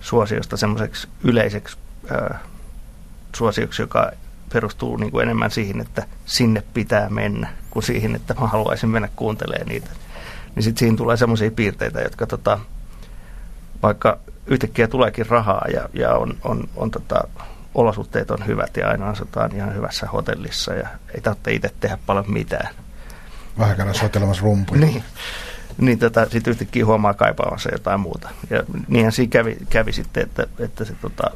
[0.00, 1.76] suosiosta semmoiseksi yleiseksi
[2.10, 2.38] ää,
[3.36, 4.12] suosioksi, joka
[4.52, 9.08] perustuu niin kuin enemmän siihen, että sinne pitää mennä, kuin siihen, että mä haluaisin mennä
[9.16, 9.90] kuuntelemaan niitä.
[10.54, 12.58] Niin sitten siinä tulee semmoisia piirteitä, jotka tota,
[13.82, 17.28] vaikka yhtäkkiä tuleekin rahaa ja, ja on, on, on tota,
[17.74, 22.32] olosuhteet on hyvät ja aina asutaan ihan hyvässä hotellissa ja ei tarvitse itse tehdä paljon
[22.32, 22.74] mitään.
[23.58, 24.80] Vähän käydä soitelemassa rumpuja.
[24.80, 25.04] Niin,
[25.78, 28.28] niin tota, sitten yhtäkkiä huomaa kaipaavansa jotain muuta.
[28.50, 31.30] Ja niinhän siinä kävi, kävi sitten, että, että se, tota,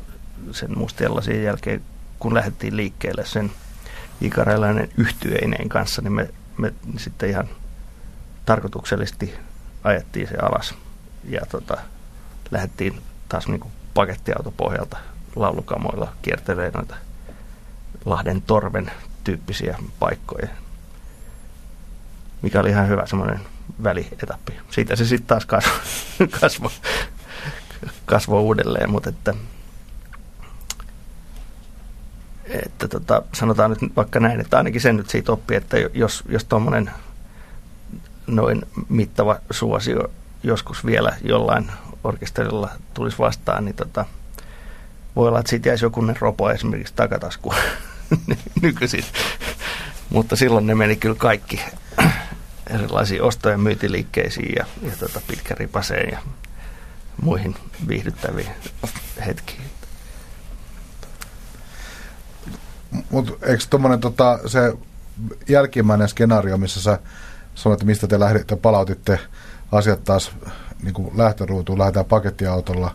[0.53, 1.83] sen mustiallasin jälkeen,
[2.18, 3.50] kun lähdettiin liikkeelle sen
[4.20, 7.48] ikarailainen yhtyeineen kanssa, niin me, me sitten ihan
[8.46, 9.35] tarkoituksellisesti
[9.85, 10.74] ajettiin se alas
[11.24, 11.79] ja tota,
[12.50, 13.61] lähdettiin taas niin
[13.94, 14.96] pakettiautopohjalta
[15.37, 16.96] laulukamoilla kiertelee noita
[18.05, 18.90] Lahden torven
[19.24, 20.48] tyyppisiä paikkoja,
[22.42, 23.40] mikä oli ihan hyvä semmoinen
[23.83, 24.53] välietappi.
[24.70, 26.70] Siitä se sitten taas kasvoi kasvo,
[28.07, 29.35] kasvo uudelleen, mutta että,
[32.48, 36.44] että tota, sanotaan nyt vaikka näin, että ainakin sen nyt siitä oppii, että jos, jos
[36.44, 36.90] tuommoinen
[38.26, 40.11] noin mittava suosio
[40.42, 41.70] joskus vielä jollain
[42.04, 44.04] orkesterilla tulisi vastaan, niin tota,
[45.16, 47.54] voi olla, että siitä jäisi jokunen ropo esimerkiksi takatasku
[48.62, 49.04] nykyisin.
[50.11, 51.61] Mutta silloin ne meni kyllä kaikki
[52.70, 56.18] erilaisiin osto- ja myyntiliikkeisiin ja, ja tota pitkäripaseen ja
[57.22, 57.54] muihin
[57.88, 58.50] viihdyttäviin
[59.26, 59.63] hetkiin.
[63.11, 64.72] Mutta eikö tuommoinen tota, se
[65.48, 66.98] jälkimmäinen skenaario, missä sä
[67.54, 69.18] sanoit, että mistä te lähditte, palautitte
[69.72, 70.33] asiat taas
[70.83, 72.94] niin kuin lähtöruutuun, lähdetään pakettiautolla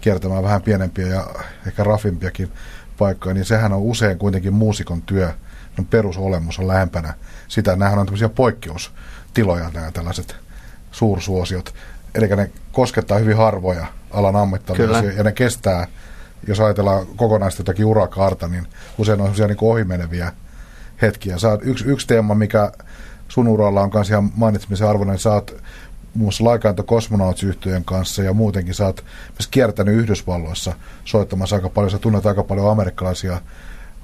[0.00, 1.26] kiertämään vähän pienempiä ja
[1.66, 2.52] ehkä rafimpiakin
[2.98, 5.32] paikkoja, niin sehän on usein kuitenkin muusikon työ,
[5.90, 7.14] perusolemus on lähempänä
[7.48, 7.70] sitä.
[7.76, 10.36] Nämähän on tämmöisiä poikkeustiloja, nämä tällaiset
[10.92, 11.74] suursuosiot.
[12.14, 15.86] Eli ne koskettaa hyvin harvoja alan ammattilaisia ja ne kestää,
[16.46, 18.66] jos ajatellaan kokonaista jotakin urakaarta, niin
[18.98, 20.32] usein on sellaisia niin ohimeneviä
[21.02, 21.38] hetkiä.
[21.38, 22.72] Sä oot, yksi, yksi teema, mikä
[23.28, 25.56] sun uralla on myös ihan mainitsemisen arvoinen, että sä oot
[26.14, 27.44] muun muassa Cosmonauts
[27.84, 30.72] kanssa ja muutenkin sä oot myös kiertänyt Yhdysvalloissa
[31.04, 31.90] soittamassa aika paljon.
[31.90, 33.40] Sä tunnet aika paljon amerikkalaisia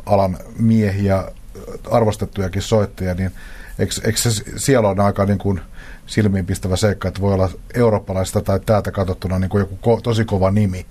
[0.07, 1.25] alan miehiä,
[1.91, 3.31] arvostettujakin soittajia, niin
[3.79, 5.61] eikö se siellä on aika niin kuin
[6.07, 10.51] silmiinpistävä seikka, että voi olla eurooppalaista tai täältä katsottuna niin kuin joku ko, tosi kova
[10.51, 10.87] nimi.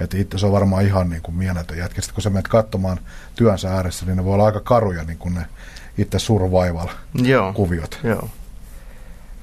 [0.00, 2.00] Että itse se on varmaan ihan niin kuin mieletön jätkä.
[2.00, 3.00] Sitten kun sä menet katsomaan
[3.34, 5.46] työnsä ääressä, niin ne voi olla aika karuja niin kuin ne
[5.98, 8.00] itse survival-kuviot.
[8.02, 8.28] Joo, joo.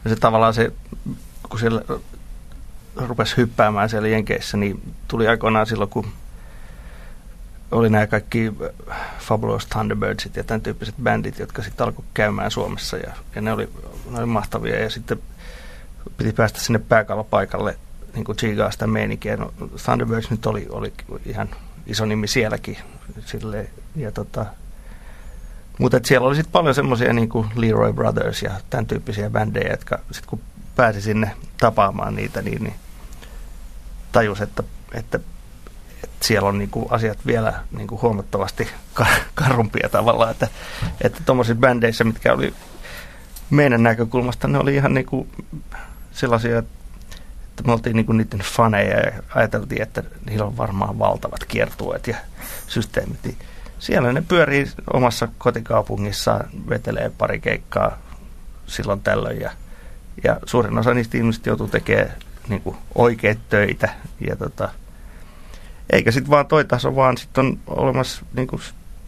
[0.04, 0.72] Ja se tavallaan se,
[1.50, 1.82] kun siellä
[2.96, 6.08] rupesi hyppäämään siellä Jenkeissä, niin tuli aikoinaan silloin, kun
[7.72, 8.54] oli nämä kaikki
[9.20, 13.70] Fabulous Thunderbirdsit ja tämän tyyppiset bändit, jotka sitten alkoi käymään Suomessa ja, ja ne, oli,
[14.10, 15.20] ne oli mahtavia ja sitten
[16.18, 17.78] piti päästä sinne pääkallopaikalle
[18.14, 19.38] niin kuin chigaa sitä meininkiä.
[19.38, 19.54] No,
[19.86, 20.94] Thunderbirds nyt oli, oli
[21.26, 21.50] ihan
[21.88, 22.78] iso nimi sielläkin.
[23.26, 24.46] Silleen, ja tota,
[25.80, 30.00] mutta siellä oli sitten paljon semmoisia niin kuin Leroy Brothers ja tämän tyyppisiä bändejä, jotka
[30.12, 30.40] sitten kun
[30.76, 32.76] pääsi sinne tapaamaan niitä, niin, niin
[34.12, 35.20] tajus, että, että,
[36.04, 38.68] että siellä on niin kuin asiat vielä niin kuin huomattavasti
[39.36, 40.48] karumpia tavallaan, että
[41.26, 42.54] tuommoisissa että bändeissä, mitkä oli
[43.50, 45.30] meidän näkökulmasta, ne oli ihan niin kuin
[46.12, 46.81] sellaisia, että
[47.66, 52.18] me oltiin niin kuin niiden faneja ja ajateltiin, että niillä on varmaan valtavat kiertueet ja
[52.68, 53.24] systeemit.
[53.24, 53.38] Niin
[53.80, 57.98] siellä ne pyörii omassa kotikaupungissaan, vetelee pari keikkaa
[58.68, 59.52] silloin tällöin ja,
[60.24, 62.12] ja suurin osa niistä ihmisistä joutuu tekemään
[62.50, 63.90] niin kuin oikeat töitä
[64.28, 64.70] ja tota,
[65.90, 68.62] eikä sitten vaan toi taso, vaan sitten on olemassa niin kuin,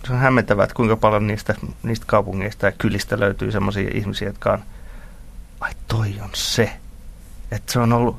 [0.06, 4.53] se on hämmentävää, että kuinka paljon niistä, niistä kaupungeista ja kylistä löytyy sellaisia ihmisiä, jotka
[4.53, 4.63] on,
[5.60, 6.73] ai toi on se,
[7.51, 8.17] että se on ollut,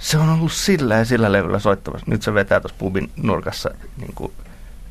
[0.00, 2.06] se on ollut sillä ja sillä levyllä soittamassa.
[2.10, 4.32] Nyt se vetää tuossa pubin nurkassa niin kuin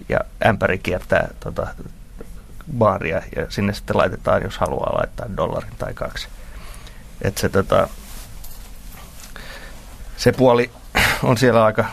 [0.10, 1.67] ja ämpäri kiertää tota,
[2.78, 6.28] baaria ja sinne sitten laitetaan, jos haluaa laittaa dollarin tai kaksi.
[7.22, 7.89] Et se, tota,
[10.17, 10.72] se puoli
[11.24, 11.86] on siellä aika,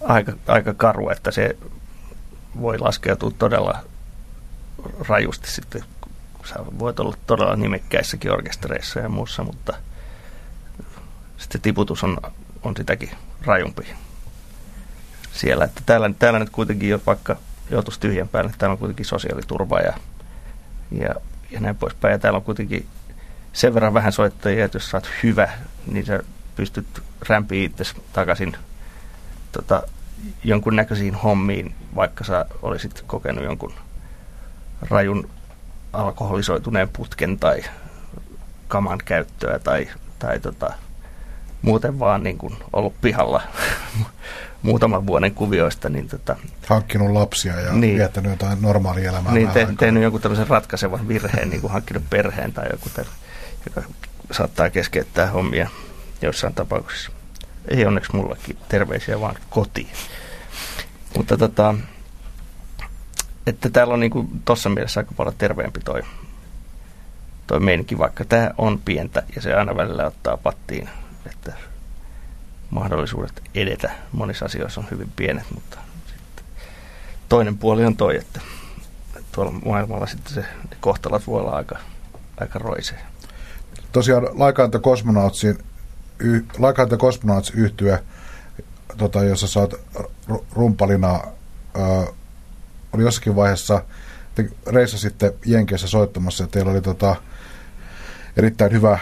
[0.00, 1.56] aika, aika karu, että se
[2.60, 3.78] voi laskeutua todella
[5.08, 5.84] rajusti sitten.
[6.44, 9.74] Sä voit olla todella nimekkäissäkin orkestereissa ja muussa, mutta
[11.36, 12.18] sitten tiputus on,
[12.62, 13.10] on sitäkin
[13.42, 13.86] rajumpi
[15.32, 15.64] siellä.
[15.64, 17.36] Että täällä, täällä nyt kuitenkin, jo vaikka
[17.70, 19.92] joutuisi tyhjän päälle, täällä on kuitenkin sosiaaliturva ja,
[20.90, 21.14] ja,
[21.50, 22.12] ja näin poispäin.
[22.12, 22.86] Ja täällä on kuitenkin
[23.52, 25.48] sen verran vähän soittajia, että jos sä oot hyvä,
[25.86, 26.22] niin sä
[26.56, 28.56] pystyt rämpiä itse takaisin
[29.52, 29.82] tota,
[30.44, 33.72] jonkunnäköisiin hommiin, vaikka sä olisit kokenut jonkun
[34.90, 35.30] rajun
[35.92, 37.64] alkoholisoituneen putken tai
[38.68, 40.72] kaman käyttöä tai, tai tota,
[41.66, 43.42] muuten vaan niin kuin ollut pihalla
[44.62, 45.88] muutaman vuoden kuvioista.
[45.88, 49.32] Niin tota, hankkinut lapsia ja niin, viettänyt jotain normaalia elämää.
[49.32, 53.04] Niin, te, tehnyt jonkun tämmöisen ratkaisevan virheen, niin kuin hankkinut perheen tai joku, ter,
[53.66, 53.88] joka
[54.30, 55.68] saattaa keskeyttää hommia
[56.22, 57.10] jossain tapauksessa.
[57.68, 59.88] Ei onneksi mullakin terveisiä vaan kotiin.
[61.16, 61.74] Mutta tota,
[63.46, 66.02] että täällä on niinku tuossa mielessä aika paljon terveempi toi,
[67.46, 70.88] toi meininki, vaikka tämä on pientä ja se aina välillä ottaa pattiin,
[71.26, 71.52] että
[72.70, 76.44] mahdollisuudet edetä monissa asioissa on hyvin pienet, mutta sitten
[77.28, 78.40] toinen puoli on toi, että
[79.32, 81.78] tuolla maailmalla sitten se, ne kohtalot voi olla aika,
[82.40, 82.98] aika roisee.
[83.92, 85.58] Tosiaan Like Cosmonautsin
[86.18, 88.02] y, Like Cosmonauts yhtyä,
[88.96, 89.74] tota, jossa sä oot
[90.52, 91.20] rumpalina,
[91.76, 92.12] ö,
[92.92, 93.84] oli jossakin vaiheessa,
[94.34, 97.16] te reissasitte Jenkeissä soittamassa ja teillä oli tota,
[98.36, 98.98] erittäin hyvä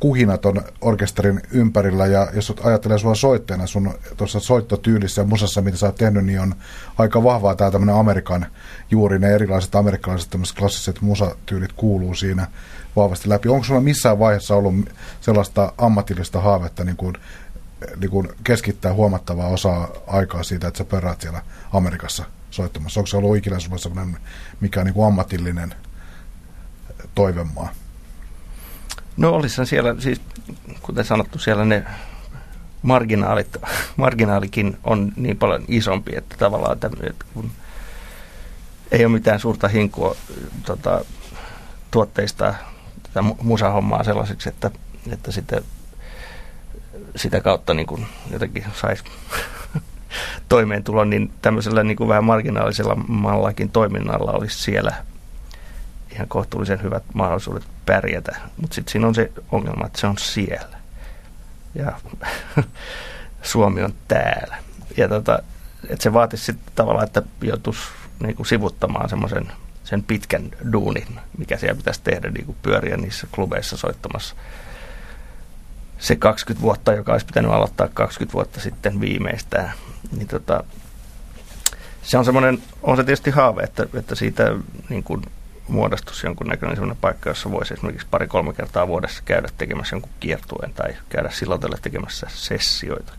[0.00, 5.76] kuhina ton orkesterin ympärillä ja jos ajattelee sua soittajana sun tuossa soittotyylissä ja musassa, mitä
[5.76, 6.54] sä oot tehnyt, niin on
[6.98, 8.46] aika vahvaa tämä tämmöinen Amerikan
[8.90, 12.46] juuri ne erilaiset amerikkalaiset tämmöiset klassiset musatyylit kuuluu siinä
[12.96, 13.48] vahvasti läpi.
[13.48, 14.74] Onko sulla missään vaiheessa ollut
[15.20, 17.14] sellaista ammatillista haavetta niin kuin,
[18.00, 23.00] niin kuin keskittää huomattavaa osaa aikaa siitä, että sä pörräät siellä Amerikassa soittamassa?
[23.00, 24.18] Onko se ollut ikinä sulla sellainen
[24.60, 25.74] mikä niin kuin ammatillinen
[27.14, 27.81] toivemaa?
[29.16, 30.20] No olisihan siellä, siis
[30.82, 31.84] kuten sanottu, siellä ne
[32.82, 33.56] marginaalit,
[33.96, 37.50] marginaalikin on niin paljon isompi, että tavallaan että, että kun
[38.90, 40.16] ei ole mitään suurta hinkua
[40.64, 41.04] tota,
[41.90, 42.54] tuotteista
[43.02, 44.70] tätä musahommaa sellaiseksi, että,
[45.10, 45.62] että sitten
[47.16, 49.04] sitä kautta niin kuin jotenkin saisi
[50.48, 54.94] toimeentulon, niin tämmöisellä niin kuin vähän marginaalisella mallakin toiminnalla olisi siellä
[56.12, 58.36] ihan kohtuullisen hyvät mahdollisuudet pärjätä.
[58.56, 60.78] Mutta sitten siinä on se ongelma, että se on siellä.
[61.74, 61.92] Ja
[63.42, 64.56] Suomi on täällä.
[64.96, 65.38] Ja tota,
[65.88, 67.80] että se vaatisi sitten tavallaan, että joutuisi
[68.22, 69.52] niin kuin sivuttamaan semmoisen
[69.84, 74.34] sen pitkän duunin, mikä siellä pitäisi tehdä, niin kuin pyöriä niissä klubeissa soittamassa.
[75.98, 79.72] Se 20 vuotta, joka olisi pitänyt aloittaa 20 vuotta sitten viimeistään,
[80.16, 80.64] niin tota,
[82.02, 84.56] se on semmoinen, on se tietysti haave, että, että siitä
[84.88, 85.22] niin kuin
[85.68, 90.96] muodostuisi jonkunnäköinen sellainen paikka, jossa voisi esimerkiksi pari-kolme kertaa vuodessa käydä tekemässä jonkun kiertueen tai
[91.08, 93.12] käydä silloin tekemässä sessioita.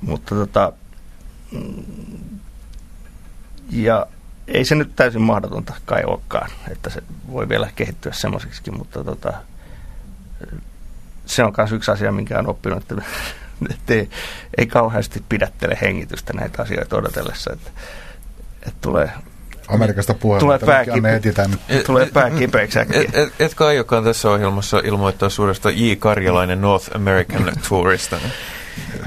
[0.00, 0.72] Mutta tota,
[1.52, 1.84] mm,
[3.70, 4.06] ja
[4.48, 9.32] ei se nyt täysin mahdotonta kai olekaan, että se voi vielä kehittyä semmoiseksi, mutta tota,
[11.26, 12.94] se on myös yksi asia, minkä on oppinut, että,
[13.74, 14.10] että ei,
[14.58, 17.70] ei kauheasti pidättele hengitystä näitä asioita odotellessa, että,
[18.62, 19.10] että tulee
[19.68, 20.40] Amerikasta puhelta.
[20.40, 23.00] Tulee pää, kipe- tulee pää kipeäksi äkkiä.
[23.00, 25.92] Et, et, etkö aiokaan tässä ohjelmassa ilmoittaa suuresta J.
[25.98, 28.16] Karjalainen North American Tourista?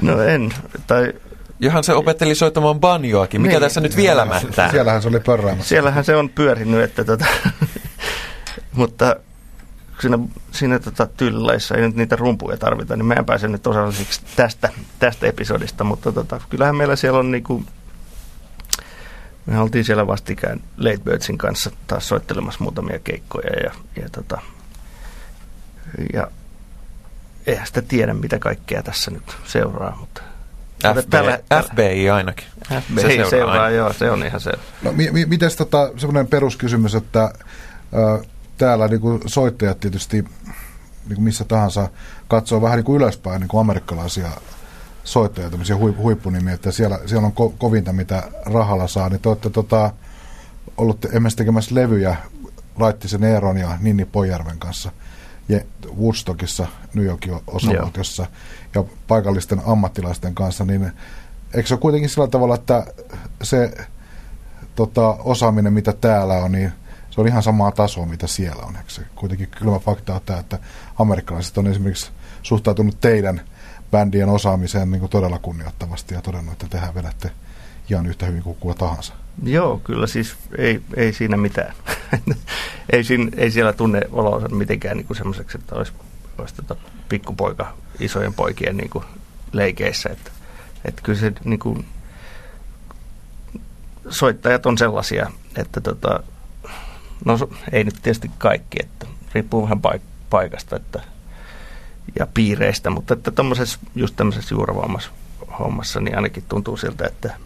[0.00, 0.54] No en.
[0.86, 1.12] Tai
[1.60, 3.40] Johan se opetteli soittamaan banjoakin.
[3.40, 3.60] Mikä niin.
[3.60, 4.70] tässä nyt vielä mättää?
[4.70, 5.68] Siellähän se oli pörräämässä.
[5.68, 7.26] Siellähän se on pyörinyt, että tota,
[8.72, 9.16] mutta
[10.00, 10.18] siinä,
[10.50, 14.68] siinä tota, tyylilaissa ei nyt niitä rumpuja tarvita, niin mä en pääse nyt osallisiksi tästä,
[14.98, 17.64] tästä episodista, mutta tota, kyllähän meillä siellä on niinku,
[19.46, 23.70] me oltiin siellä vastikään Late Birdsin kanssa taas soittelemassa muutamia keikkoja ja,
[24.02, 24.40] ja, tota,
[26.12, 26.30] ja
[27.46, 30.22] eihän sitä tiedä, mitä kaikkea tässä nyt seuraa, mutta
[30.94, 32.46] FBI, tällä, FBI ainakin.
[32.82, 33.76] FBI se seuraa, seuraa aina.
[33.76, 34.52] joo, se on ihan se.
[34.82, 37.32] No, mi, mi, miten tota, semmoinen peruskysymys, että ä,
[38.58, 41.88] täällä niin kuin soittajat tietysti niin kuin missä tahansa
[42.28, 44.28] katsoo vähän niin kuin ylöspäin niin kuin amerikkalaisia
[45.04, 49.28] soittajia, tämmöisiä huip, huippunimiä, että siellä, siellä on ko, kovinta, mitä rahalla saa, niin te
[49.28, 49.92] olette tota,
[50.76, 52.16] ollut emme tekemässä levyjä
[52.78, 54.92] Laittisen Eeron ja Ninni Pojärven kanssa.
[56.00, 58.26] Woodstockissa, New Yorkin osavaltiossa.
[58.74, 60.92] Ja paikallisten ammattilaisten kanssa, niin
[61.54, 62.86] eikö se ole kuitenkin sillä tavalla, että
[63.42, 63.74] se
[64.74, 66.72] tota, osaaminen, mitä täällä on, niin
[67.10, 68.76] se on ihan samaa tasoa, mitä siellä on.
[68.76, 70.58] Eikö se kuitenkin kylmä fakta on tämä, että
[70.98, 72.10] amerikkalaiset on esimerkiksi
[72.42, 73.40] suhtautunut teidän
[73.90, 77.30] bändien osaamiseen niin kuin todella kunnioittavasti ja todennut, että tehän vedätte
[77.90, 79.14] ihan yhtä hyvin kuin kuka tahansa.
[79.42, 81.74] Joo, kyllä siis ei, ei siinä mitään.
[82.92, 85.92] ei, siinä, ei siellä tunne olonsa mitenkään niin semmoiseksi, että olisi,
[86.38, 86.76] olisi tota
[87.08, 89.04] pikkupoika isojen poikien niin kuin
[89.52, 90.08] leikeissä.
[90.12, 90.30] Että,
[90.84, 91.86] että kyllä se niin kuin,
[94.10, 96.22] soittajat on sellaisia, että tota,
[97.24, 97.38] no
[97.72, 101.02] ei nyt tietysti kaikki, että riippuu vähän paik- paikasta että,
[102.18, 105.10] ja piireistä, mutta että tommosessa, just tämmöisessä juuravammassa
[105.58, 107.36] hommassa, niin ainakin tuntuu siltä, että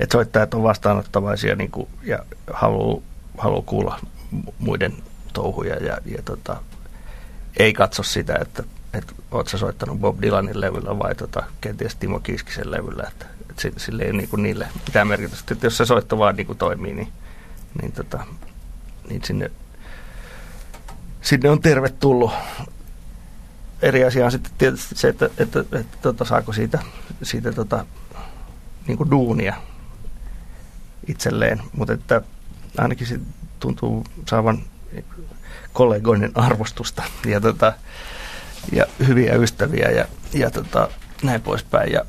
[0.00, 2.18] että soittajat on vastaanottavaisia niin kuin, ja
[2.52, 3.02] haluaa
[3.38, 4.00] haluu kuulla
[4.58, 4.94] muiden
[5.32, 6.62] touhuja ja, ja tota,
[7.56, 8.62] ei katso sitä, että,
[8.92, 13.80] että oot sä soittanut Bob Dylanin levyllä vai tota, kenties Timo Kiskisen levyllä, että, että
[13.80, 15.54] sille ei niin kuin niille mitään merkitystä.
[15.54, 17.12] Että jos se soitto vaan niin kuin toimii, niin,
[17.82, 18.26] niin, tota,
[19.08, 19.50] niin sinne,
[21.22, 22.32] sinne on tervetullut.
[23.82, 26.78] Eri asia on sitten tietysti se, että, että, että, että tota, saako siitä,
[27.22, 27.86] siitä tota,
[28.86, 29.54] niin kuin duunia
[31.06, 32.22] itselleen, mutta että
[32.78, 33.20] ainakin se
[33.60, 34.62] tuntuu saavan
[35.72, 37.72] kollegoinen arvostusta ja, tota,
[38.72, 40.88] ja hyviä ystäviä ja, ja tota,
[41.22, 41.92] näin poispäin.
[41.92, 42.04] Ja,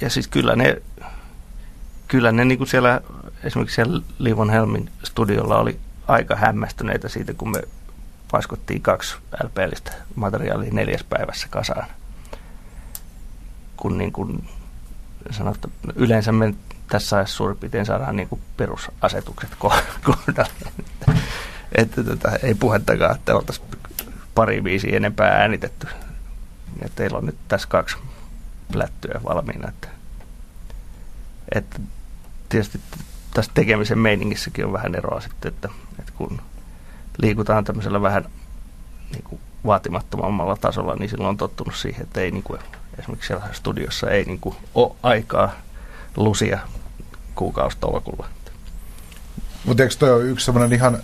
[0.00, 0.82] ja siis kyllä ne,
[2.08, 3.00] kyllä ne niin kuin siellä,
[3.44, 7.62] esimerkiksi siellä Livon Helmin studiolla oli aika hämmästyneitä siitä, kun me
[8.30, 11.86] paiskottiin kaksi LP-listä materiaalia neljäs päivässä kasaan.
[13.76, 14.48] Kun niin kuin
[15.30, 16.54] sanottu, yleensä me
[16.88, 19.50] tässä ajassa suurin piirtein saadaan niin kuin perusasetukset
[20.04, 20.52] kohdalle.
[20.68, 21.14] että,
[21.72, 23.66] että tota, ei puhettakaan, että oltaisiin
[24.34, 25.86] pari viisi enempää äänitetty.
[26.82, 27.96] Ja teillä on nyt tässä kaksi
[28.72, 29.68] plättyä valmiina.
[29.68, 29.88] Että,
[31.54, 31.80] että
[32.48, 32.80] tietysti
[33.34, 35.68] tässä tekemisen meiningissäkin on vähän eroa sitten, että,
[35.98, 36.40] että kun
[37.18, 38.24] liikutaan tämmöisellä vähän
[39.12, 42.60] niin kuin vaatimattomammalla tasolla, niin silloin on tottunut siihen, että ei niin kuin,
[42.98, 45.52] esimerkiksi siellä studiossa ei niin kuin, ole aikaa
[46.16, 46.58] lusia
[47.34, 48.26] kuukausitolkulla.
[49.64, 50.98] Mutta eikö toi ole yksi sellainen ihan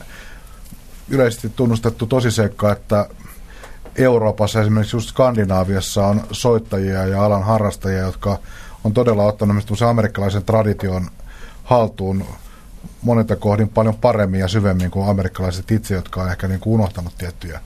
[1.08, 3.08] yleisesti tunnustettu tosiseikka, että
[3.96, 8.38] Euroopassa, esimerkiksi just Skandinaaviassa on soittajia ja alan harrastajia, jotka
[8.84, 11.10] on todella ottanut amerikkalaisen tradition
[11.64, 12.24] haltuun
[13.02, 17.18] monilta kohdin paljon paremmin ja syvemmin kuin amerikkalaiset itse, jotka on ehkä niin kuin unohtanut
[17.18, 17.60] tiettyjä.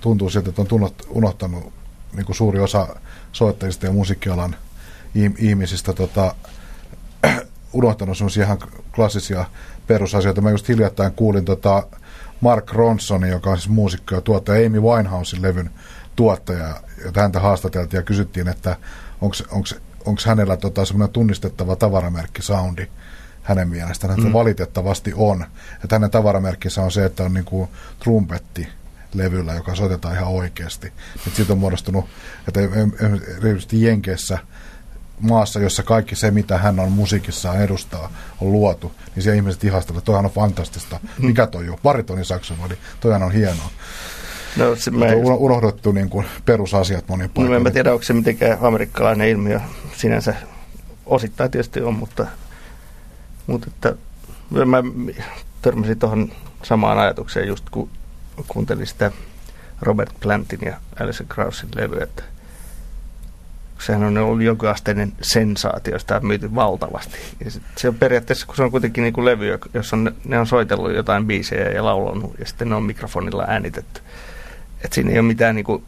[0.00, 1.72] Tuntuu siltä, että on unohtanut
[2.16, 2.96] niin kuin suuri osa
[3.32, 4.56] soittajista ja musiikkialan
[5.38, 6.34] ihmisistä tota,
[7.72, 8.58] unohtanut semmoisia ihan
[8.94, 9.44] klassisia
[9.86, 10.40] perusasioita.
[10.40, 11.86] Mä just hiljattain kuulin tota
[12.40, 15.70] Mark Ronson, joka on siis muusikko ja tuottaja, Amy Winehousein levyn
[16.16, 18.76] tuottaja, jota häntä haastateltiin ja kysyttiin, että
[19.20, 22.86] onko hänellä tota semmoinen tunnistettava tavaramerkki soundi
[23.42, 24.20] hänen mielestään.
[24.20, 24.32] Mm.
[24.32, 25.44] valitettavasti on.
[25.84, 27.68] Että hänen tavaramerkkinsä on se, että on niinku
[27.98, 28.68] trumpetti
[29.14, 30.92] levyllä, joka soitetaan ihan oikeasti.
[31.16, 32.04] Että siitä on muodostunut,
[32.48, 32.60] että
[33.38, 34.38] erityisesti Jenkeissä
[35.20, 40.00] maassa, jossa kaikki se, mitä hän on musiikissaan edustaa, on luotu, niin siellä ihmiset että
[40.04, 41.00] toihan on fantastista.
[41.02, 41.26] Mm.
[41.26, 41.78] Mikä toi on?
[41.82, 43.70] Baritoni saksofoni, toihan on hienoa.
[44.56, 45.04] No, se mä...
[45.04, 47.50] On unohdettu niin kuin perusasiat monin paikoin.
[47.50, 49.60] No, en mä tiedä, onko se mitenkään amerikkalainen ilmiö
[49.96, 50.34] sinänsä.
[51.06, 52.26] Osittain tietysti on, mutta,
[53.50, 53.94] mutta että,
[54.64, 54.82] mä
[55.62, 56.32] törmäsin tuohon
[56.62, 57.90] samaan ajatukseen just kun
[58.48, 59.12] kuuntelin sitä
[59.82, 62.22] Robert Plantin ja Alison Krausin levyä, että–
[63.80, 67.16] sehän on ollut jonkunasteinen sensaatio, sitä on myyty valtavasti.
[67.44, 70.46] Ja se on periaatteessa, kun se on kuitenkin niin kuin levy, jossa on, ne on
[70.46, 74.00] soitellut jotain biisejä ja laulanut, ja sitten ne on mikrofonilla äänitetty.
[74.84, 75.84] Että siinä ei ole mitään niin kuin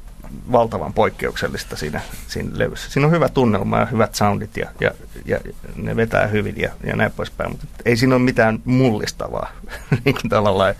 [0.52, 2.90] valtavan poikkeuksellista siinä, siinä levyssä.
[2.90, 4.90] Siinä on hyvä tunnelma ja hyvät soundit ja, ja,
[5.24, 5.38] ja
[5.76, 9.52] ne vetää hyvin ja, ja näin poispäin, mutta ei siinä ole mitään mullistavaa
[10.04, 10.74] niin tavallaan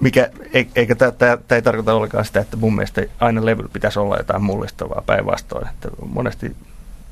[0.00, 0.30] mikä,
[0.76, 5.02] eikä tämä ei tarkoita ollenkaan sitä, että mun mielestä aina levyllä pitäisi olla jotain mullistavaa
[5.06, 5.68] päinvastoin.
[5.68, 6.56] Että monesti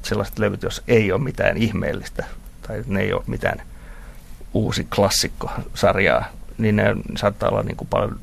[0.02, 2.24] sellaiset levyt, jos ei ole mitään ihmeellistä
[2.62, 3.62] tai ne ei ole mitään
[4.54, 6.24] uusi klassikkosarjaa,
[6.58, 6.84] niin ne
[7.16, 8.20] saattaa olla niin kuin paljon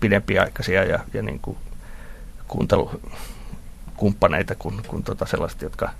[0.00, 1.56] pidempiaikaisia ja, ja niin kuin
[2.48, 5.90] kuuntelukumppaneita kuin, kuin tota sellaiset, jotka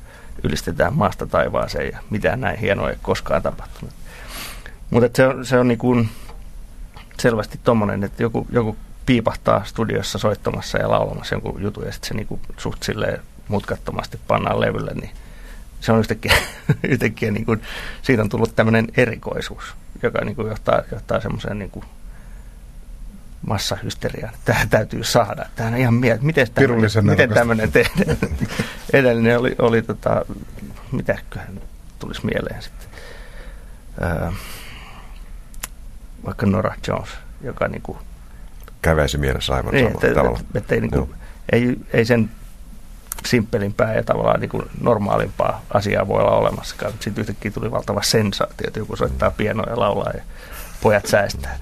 [0.43, 3.95] ylistetään maasta taivaaseen ja mitään näin hienoa ei koskaan tapahtunut.
[4.91, 6.09] Mutta se on, se on niin kuin,
[7.21, 8.77] selvästi tommonen, että joku, joku
[9.07, 14.61] piipahtaa studiossa soittamassa ja laulamassa jonkun jutun ja sitten se niinku suht silleen mutkattomasti pannaan
[14.61, 15.11] levylle, niin
[15.81, 16.35] se on yhtäkkiä,
[16.89, 17.63] yhtäkkiä niin kuin,
[18.03, 21.85] siitä on tullut tämmöinen erikoisuus, joka niin kuin johtaa, johtaa semmoiseen niin kuin
[23.47, 24.35] massahysteriaan.
[24.45, 25.47] Tämä täytyy saada.
[25.57, 28.17] Tämä on ihan miet, miten tämmöinen, miten tämmöinen tehdään.
[28.93, 30.25] Edellinen oli, oli tota,
[30.93, 31.61] mitäköhän
[31.99, 32.89] tulisi mieleen sitten.
[34.03, 34.31] Öö,
[36.25, 37.11] vaikka Nora Jones,
[37.41, 37.99] joka niin kuin,
[38.83, 40.41] käväisi mielessä aivan niin, samalla että, tavalla.
[40.41, 41.15] Että, että ei, niin kuin,
[41.53, 42.31] ei, ei sen
[43.27, 46.93] simppelimpää ja tavallaan niin kuin normaalimpaa asiaa voi olla olemassakaan.
[46.93, 50.23] Sitten yhtäkkiä tuli valtava sensaatio, että joku soittaa pienoa ja laulaa ja
[50.83, 51.59] pojat säästää.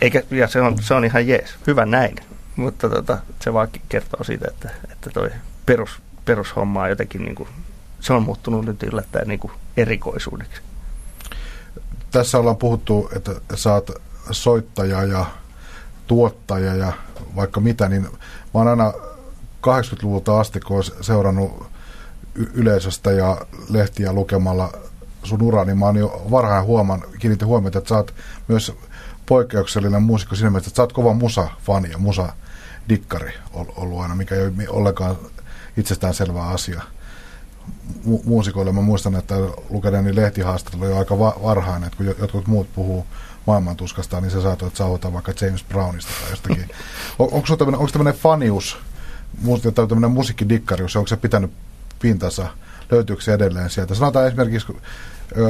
[0.00, 2.16] Eikä, ja se on, se on ihan jees, hyvä näin.
[2.56, 5.30] Mutta tota, se vaan kertoo siitä, että, että toi
[5.66, 5.90] perus,
[6.24, 7.48] perushomma on jotenkin, niin kuin,
[8.00, 10.62] se on muuttunut nyt yllättäen niin kuin erikoisuudeksi
[12.10, 13.32] tässä ollaan puhuttu, että
[13.72, 13.90] oot
[14.30, 15.26] soittaja ja
[16.06, 16.92] tuottaja ja
[17.36, 18.10] vaikka mitä, niin mä
[18.54, 18.92] oon aina
[19.66, 21.66] 80-luvulta asti, kun seurannut
[22.34, 24.72] yleisöstä ja lehtiä lukemalla
[25.22, 28.14] sun ura, niin mä oon jo varhain huoman, kiinnitin huomiota, että sä oot
[28.48, 28.72] myös
[29.30, 34.42] poikkeuksellinen muusikko siinä mielessä, että sä oot kova musa-fani ja musa-dikkari ollut aina, mikä ei
[34.42, 35.16] ole ollenkaan
[35.76, 36.82] itsestäänselvä asia
[38.06, 38.72] mu- muusikoille.
[38.72, 39.34] Mä muistan, että
[39.68, 43.06] lukeneeni lehtihaastattelu jo aika va- varhain, että kun jotkut muut puhuu
[43.46, 46.70] maailmantuskasta, niin sä saatoit sauhata vaikka James Brownista tai jostakin.
[47.18, 48.78] On, onko tämmöinen, onko tämmöinen fanius
[49.74, 51.50] tai tämmöinen musiikkidikkarius, onko se pitänyt
[52.02, 52.46] pintansa
[52.90, 53.94] löytyykö se edelleen sieltä.
[53.94, 54.80] Sanotaan esimerkiksi, kun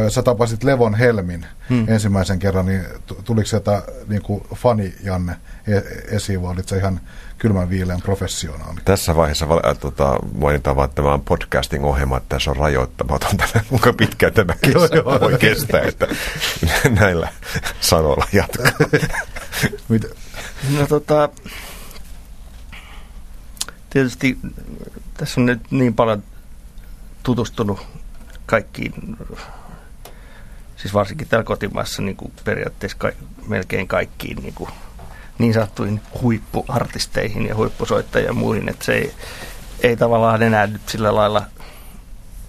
[0.08, 1.88] sä tapasit Levon Helmin hmm.
[1.88, 5.36] ensimmäisen kerran, niin tu- tuliko sieltä niin kuin fani Janne
[5.66, 7.00] e- esiin, vai olit sä ihan
[7.38, 8.80] kylmän viileän professionaali?
[8.84, 13.92] Tässä vaiheessa äh, tota, mainitaan vaan, tämä on podcasting-ohjelma, että tässä on rajoittamaton tämä, kuinka
[13.92, 15.20] pitkään tämä Joo, kestää, joo.
[15.20, 16.08] voi kestää, että
[17.00, 17.28] näillä
[17.80, 18.72] sanoilla jatkaa.
[19.88, 20.06] Mit,
[20.78, 21.28] No tota,
[23.90, 24.38] tietysti
[25.16, 26.22] tässä on nyt niin paljon
[27.22, 27.86] tutustunut
[28.46, 29.16] kaikkiin,
[30.76, 33.12] siis varsinkin täällä kotimaassa niin kuin periaatteessa ka-
[33.46, 34.70] melkein kaikkiin niin, kuin
[35.38, 39.14] niin sanottuihin huippuartisteihin ja huippusoittajiin ja muihin, että se ei,
[39.82, 41.42] ei tavallaan enää nyt sillä lailla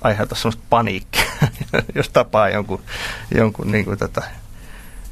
[0.02, 1.32] aiheuta sellaista paniikkia,
[1.96, 2.82] jos tapaa jonkun,
[3.36, 4.24] jonkun niin kuin tätä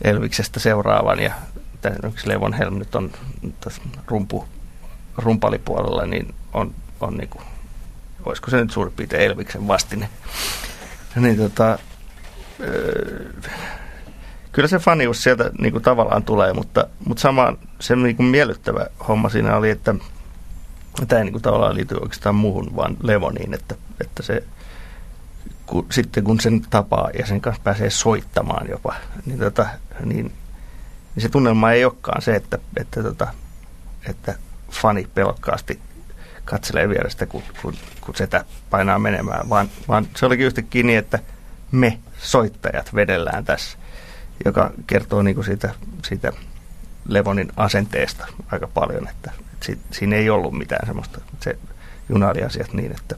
[0.02, 1.34] Elviksestä seuraavan ja
[1.86, 3.12] esimerkiksi Levon Helm nyt on
[3.62, 4.48] tässä rumpu,
[5.18, 7.44] rumpalipuolella, niin on, on niin kuin,
[8.30, 10.10] olisiko se nyt suurin piirtein Elviksen vastine.
[11.16, 11.80] Niin tota,
[12.60, 13.26] öö,
[14.52, 18.86] kyllä se fanius sieltä niin kuin tavallaan tulee, mutta, mutta sama se niin kuin miellyttävä
[19.08, 19.96] homma siinä oli, että
[21.08, 24.44] tämä ei niin kuin tavallaan liity oikeastaan muuhun, vaan Levoniin, että, että se
[25.66, 29.66] kun, sitten kun sen tapaa ja sen kanssa pääsee soittamaan jopa, niin, tota,
[30.06, 30.34] niin,
[31.16, 33.28] niin se tunnelma ei olekaan se, että, että, tota,
[34.10, 34.36] että
[34.72, 35.80] fani pelokkaasti
[36.50, 41.20] katselee vierestä, kun, kun, kun setä painaa menemään, vaan, vaan se olikin yhtäkkiä niin, että
[41.72, 43.78] me soittajat vedellään tässä,
[44.46, 45.70] joka kertoo niin kuin siitä,
[46.06, 46.32] siitä
[47.08, 51.58] Levonin asenteesta aika paljon, että, että si, siinä ei ollut mitään semmoista, se
[52.10, 53.16] junaili asiat niin, että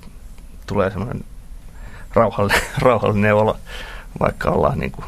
[0.65, 1.23] tulee semmoinen
[2.13, 3.57] rauhallinen, rauhallinen olo,
[4.19, 5.05] vaikka ollaan niin kuin,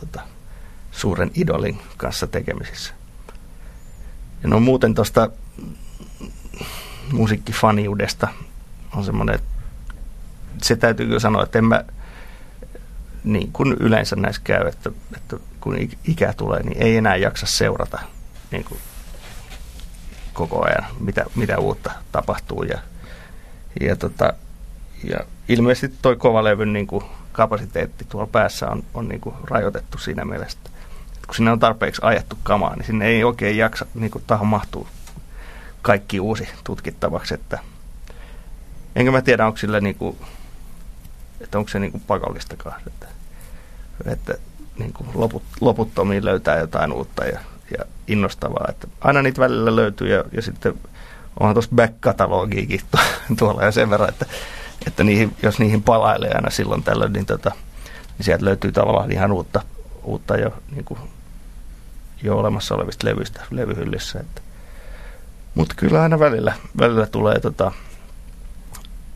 [0.00, 0.20] tota,
[0.90, 2.94] suuren idolin kanssa tekemisissä.
[4.42, 5.30] Ja no muuten tuosta
[7.12, 8.28] musiikkifaniudesta
[8.96, 9.48] on semmoinen, että
[10.62, 11.84] se täytyy kyllä sanoa, että en mä,
[13.24, 17.98] niin kuin yleensä näissä käy, että, että kun ikä tulee, niin ei enää jaksa seurata
[18.50, 18.80] niin kuin
[20.32, 22.62] koko ajan, mitä, mitä uutta tapahtuu.
[22.62, 22.78] Ja,
[23.80, 24.32] ja, tota,
[25.04, 30.24] ja ilmeisesti toi kovalevyn niin kuin kapasiteetti tuolla päässä on, on niin kuin rajoitettu siinä
[30.24, 30.70] mielessä, että
[31.26, 34.86] kun sinne on tarpeeksi ajettu kamaa, niin sinne ei oikein jaksa niin kuin tähän mahtuu
[35.82, 37.34] kaikki uusi tutkittavaksi.
[37.34, 37.58] Että,
[38.96, 40.16] enkä mä tiedä, onko sillä niin kuin,
[41.40, 43.06] että onko se niin kuin pakollistakaan, että,
[44.06, 44.34] että
[44.78, 47.40] niin kuin loput, loputtomiin löytää jotain uutta ja,
[47.78, 48.66] ja innostavaa.
[48.68, 50.74] Että aina niitä välillä löytyy ja, ja sitten
[51.40, 52.80] onhan tuossa back-katalogiikin
[53.38, 54.26] tuolla ja sen verran, että,
[54.86, 57.52] että niihin, jos niihin palailee aina silloin tällöin, niin, tota,
[58.18, 59.62] niin sieltä löytyy tavallaan ihan uutta,
[60.02, 61.00] uutta jo, niin kuin,
[62.22, 64.20] jo olemassa olevista levyistä levyhyllyssä.
[64.20, 64.40] Että.
[65.54, 67.72] Mutta kyllä aina välillä, välillä tulee, tota,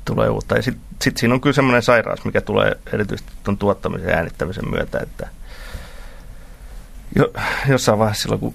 [0.05, 0.57] tulee uutta.
[0.57, 4.71] Ja sitten sit siinä on kyllä semmoinen sairaus, mikä tulee erityisesti tuon tuottamisen ja äänittämisen
[4.71, 5.29] myötä, että
[7.17, 7.33] jo,
[7.69, 8.55] jossain vaiheessa silloin, kun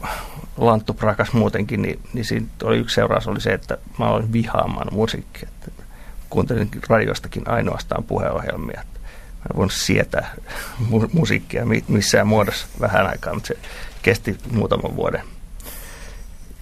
[0.58, 4.88] Lanttu prakas muutenkin, niin, niin siinä oli yksi seuraus oli se, että mä aloin vihaamaan
[4.92, 5.50] musiikkia.
[5.50, 5.84] Että
[6.30, 8.82] kuuntelin radiostakin ainoastaan puheohjelmia.
[8.82, 9.00] Että
[9.36, 10.36] mä en voinut sietää
[10.82, 13.58] mu- musiikkia missään muodossa vähän aikaa, mutta se
[14.02, 15.22] kesti muutaman vuoden.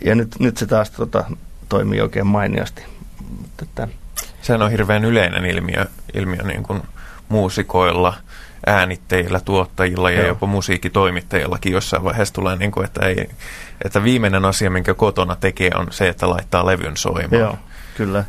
[0.06, 1.26] Ja nyt, nyt se taas tota,
[1.70, 2.86] toimii oikein mainiosti.
[3.62, 3.88] Että,
[4.42, 6.82] Sehän on hirveän yleinen ilmiö, ilmiö niin kuin
[7.30, 8.14] muusikoilla,
[8.66, 10.28] äänitteillä, tuottajilla ja Joo.
[10.28, 13.30] jopa musiikkitoimittajillakin jossain vaiheessa tulee, niin kuin, että, ei,
[13.86, 17.42] että viimeinen asia, minkä kotona tekee, on se, että laittaa levyn soimaan.
[17.42, 17.58] Joo,
[17.98, 18.24] kyllä.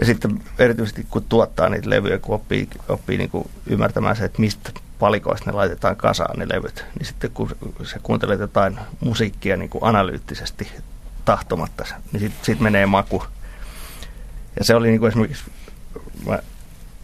[0.00, 4.40] Ja sitten erityisesti kun tuottaa niitä levyjä, kun oppii, oppii niin kuin ymmärtämään se, että
[4.40, 9.70] mistä palikoista ne laitetaan kasaan ne levyt, niin sitten kun sä kuuntelet jotain musiikkia niin
[9.70, 10.72] kuin analyyttisesti
[11.24, 13.24] tahtomatta, niin sitten sit menee maku.
[14.58, 15.44] Ja se oli niin kuin esimerkiksi,
[16.26, 16.38] mä,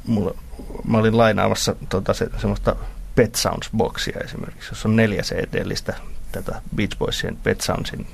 [0.07, 0.34] mulla,
[0.86, 2.76] mä olin lainaamassa tota, se, semmoista
[3.14, 5.95] Pet Sounds-boksia esimerkiksi, jossa on neljä CD-listä
[6.32, 8.07] tätä Beach Boysien Pet Soundsin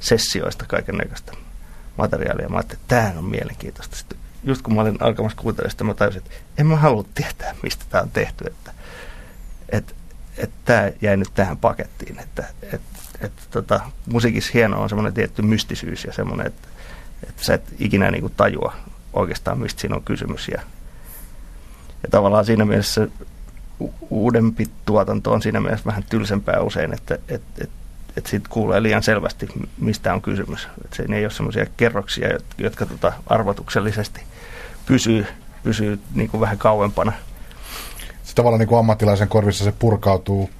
[0.00, 1.32] sessioista kaiken näköistä
[1.96, 2.48] materiaalia.
[2.48, 3.96] Mä ajattelin, että tämähän on mielenkiintoista.
[3.96, 7.54] Sitten just kun mä olin alkamassa kuuntelemaan sitä, mä tajusin, että en mä halua tietää,
[7.62, 8.44] mistä tämä on tehty.
[8.46, 8.72] Että,
[9.72, 9.92] että,
[10.38, 12.18] että tämä jäi nyt tähän pakettiin.
[12.18, 16.68] Että, että, että tota, musiikissa hienoa on semmoinen tietty mystisyys ja semmoinen, että,
[17.28, 18.74] että sä et ikinä niin kuin tajua
[19.12, 20.48] oikeastaan, mistä siinä on kysymys.
[20.48, 20.60] Ja,
[22.02, 23.08] ja tavallaan siinä mielessä
[24.10, 27.80] uudempi tuotanto on siinä mielessä vähän tylsempää usein, että, että, että
[28.16, 29.48] että siitä kuulee liian selvästi,
[29.78, 30.68] mistä on kysymys.
[30.84, 34.20] Että se ei ole semmoisia kerroksia, jotka, jotka tota arvotuksellisesti
[34.86, 35.26] pysyy,
[35.62, 37.12] pysyy niin kuin vähän kauempana.
[38.40, 40.50] Tavallaan niin kuin ammattilaisen korvissa se purkautuu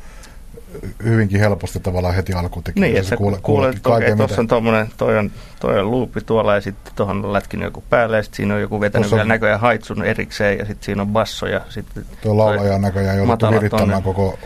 [1.05, 2.65] hyvinkin helposti tavallaan heti alkuun.
[2.75, 6.55] Niin, että kuule, kuulet, että okei, tuossa on tommonen, toi on, toi on luupi tuolla
[6.55, 9.61] ja sitten tuohon on lätkinyt joku päälle ja sitten siinä on joku vetänyt vielä näköjään
[9.61, 12.05] haitsun erikseen ja sitten siinä on basso ja sitten...
[12.23, 14.39] Tuo laulaja on näköjään jouduttu virittämään koko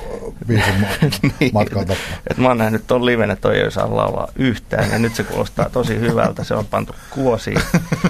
[0.47, 0.75] biisin
[1.41, 1.97] niin, matkalta.
[2.31, 5.23] Et mä oon nähnyt ton liven, että toi ei saa laulaa yhtään ja nyt se
[5.23, 7.61] kuulostaa tosi hyvältä, se on pantu kuosiin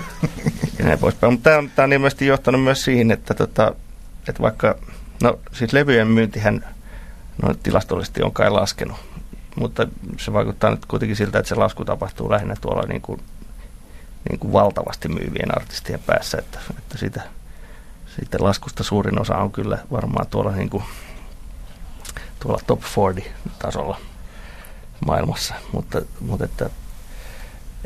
[0.79, 1.33] ja näin poispäin.
[1.33, 3.75] Mutta tämä on, tää on ilmeisesti johtanut myös siihen, että, tota,
[4.29, 4.77] että vaikka,
[5.23, 6.75] no siis levyjen myyntihän
[7.43, 8.97] no, tilastollisesti on kai laskenut.
[9.57, 9.87] Mutta
[10.19, 13.21] se vaikuttaa nyt kuitenkin siltä, että se lasku tapahtuu lähinnä tuolla niin kuin,
[14.31, 17.23] niin kuin valtavasti myyvien artistien päässä, että, että siitä,
[18.17, 20.85] siitä laskusta suurin osa on kyllä varmaan tuolla, niin kuin,
[22.41, 24.01] tuolla top 40-tasolla
[25.07, 26.71] maailmassa, mutta, mutta että,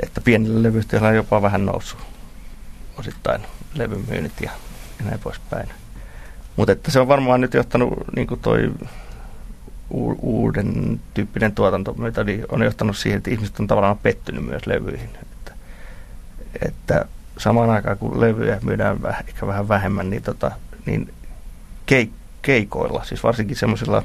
[0.03, 2.01] että pienillä levyyhtiöillä on jopa vähän noussut
[2.97, 4.51] osittain levymyynnit ja,
[5.05, 5.69] näin poispäin.
[6.59, 8.71] Mutta että se on varmaan nyt johtanut niin kuin toi
[10.23, 15.11] uuden tyyppinen tuotantometodi on johtanut siihen, että ihmiset on tavallaan pettynyt myös levyihin.
[15.23, 15.53] Että,
[16.67, 17.05] että
[17.37, 20.51] samaan aikaan kun levyjä myydään väh, ehkä vähän vähemmän, niin, tota,
[20.87, 21.15] niin
[21.87, 22.11] keik,
[22.43, 24.03] keikoilla, siis varsinkin semmoisilla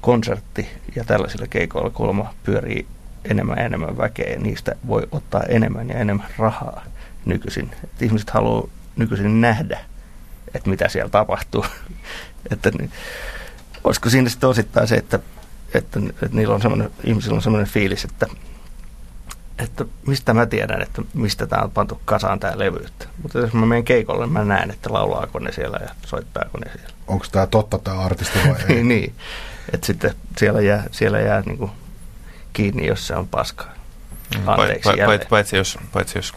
[0.00, 2.86] konsertti- ja tällaisilla keikoilla kulma pyörii
[3.24, 6.84] enemmän ja enemmän väkeä ja niistä voi ottaa enemmän ja enemmän rahaa
[7.24, 7.70] nykyisin.
[7.84, 9.78] Että ihmiset haluaa nykyisin nähdä,
[10.58, 11.66] että mitä siellä tapahtuu.
[12.52, 12.92] että, niin,
[13.84, 15.18] olisiko siinä sitten osittain se, että,
[15.74, 18.26] että, että niillä on semmoinen, ihmisillä on semmoinen fiilis, että,
[19.58, 22.86] että mistä mä tiedän, että mistä tämä on pantu kasaan tämä levy.
[23.22, 26.94] Mutta jos mä menen keikolle, mä näen, että laulaako ne siellä ja soittaako ne siellä.
[27.06, 28.84] Onko tämä totta tämä artisti vai ei?
[28.84, 29.14] niin,
[29.72, 31.70] että sitten siellä jää, siellä jää niin kuin
[32.52, 33.74] kiinni, jos se on paskaa.
[34.38, 34.48] Mm.
[34.48, 36.34] Anteeksi pa, pa, paitsi, jos, paitsi jos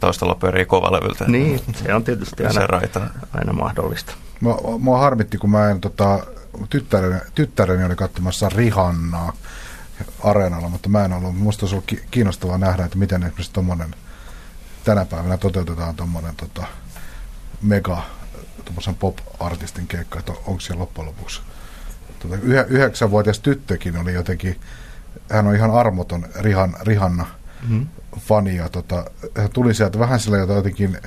[0.00, 1.24] taustalla pyörii kovalevyltä.
[1.24, 4.12] Niin, se on tietysti aina, aina mahdollista.
[4.40, 6.26] Mua, mua harmitti, kun mä en tota,
[6.70, 9.32] tyttäreni, tyttäreni oli katsomassa Rihannaa
[10.24, 11.38] areenalla, mutta mä en ollut.
[11.38, 13.94] Musta olisi ollut kiinnostavaa nähdä, että miten esimerkiksi tommonen,
[14.84, 16.66] tänä päivänä toteutetaan tuommoinen tota,
[17.62, 18.02] mega
[18.98, 21.40] pop-artistin keikka, että onko siellä loppujen lopuksi.
[22.18, 24.60] Tota, yh, yhdeksänvuotias tyttökin oli jotenkin,
[25.30, 27.26] hän on ihan armoton Rihan, Rihanna
[27.62, 27.86] mm-hmm.
[28.18, 29.04] fani ja tota,
[29.36, 30.98] hän tuli sieltä vähän sillä jotenkin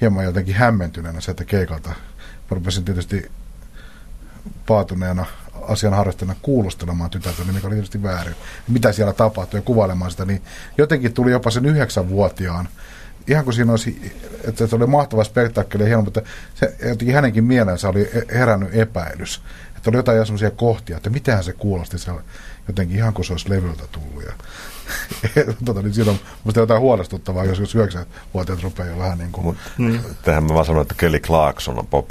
[0.00, 1.88] hieman jotenkin hämmentyneenä sieltä keikalta.
[1.88, 1.94] Mä
[2.50, 3.30] rupesin tietysti
[4.66, 5.26] paatuneena
[5.68, 8.34] asian harrastajana kuulostelemaan tytärtä, niin mikä oli tietysti väärin.
[8.68, 10.42] Mitä siellä tapahtui ja kuvailemaan sitä, niin
[10.78, 12.68] jotenkin tuli jopa sen yhdeksänvuotiaan
[13.26, 14.12] ihan kuin siinä olisi,
[14.44, 16.22] että se oli mahtava spektaakkeli ja hieno, mutta
[16.54, 19.42] se, jotenkin hänenkin mielensä oli herännyt epäilys.
[19.76, 22.22] Että oli jotain sellaisia kohtia, että mitähän se kuulosti siellä
[22.68, 24.24] jotenkin ihan kuin se olisi levyltä tullut.
[24.24, 24.32] Ja,
[25.64, 27.74] tota, niin siinä on musta jotain huolestuttavaa, jos, jos
[28.34, 29.44] vuotiaat rupeaa jo vähän niin kuin...
[29.44, 30.00] Mut, mm.
[30.22, 32.08] Tähän mä vaan sanoin, että Kelly Clarkson on pop,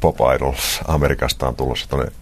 [0.00, 2.12] pop Idols Amerikasta on tulossa tuonne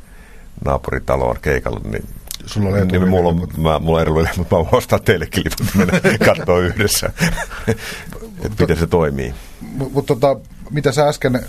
[0.65, 2.05] naapuritaloon keikalle, niin
[2.47, 5.75] Sulla on niin, mulla on, mä, mulla on eri mutta mä voin ostaa teillekin liput,
[5.79, 7.11] mennä katsoa yhdessä,
[7.67, 9.35] että miten se toimii.
[9.61, 10.41] Mutta tota,
[10.71, 11.41] mitä sä äsken,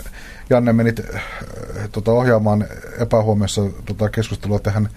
[0.49, 1.23] Janne, menit äh,
[1.91, 2.67] tota, ohjaamaan
[2.99, 4.89] epähuomiossa tota, keskustelua tähän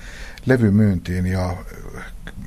[0.47, 1.57] levymyyntiin ja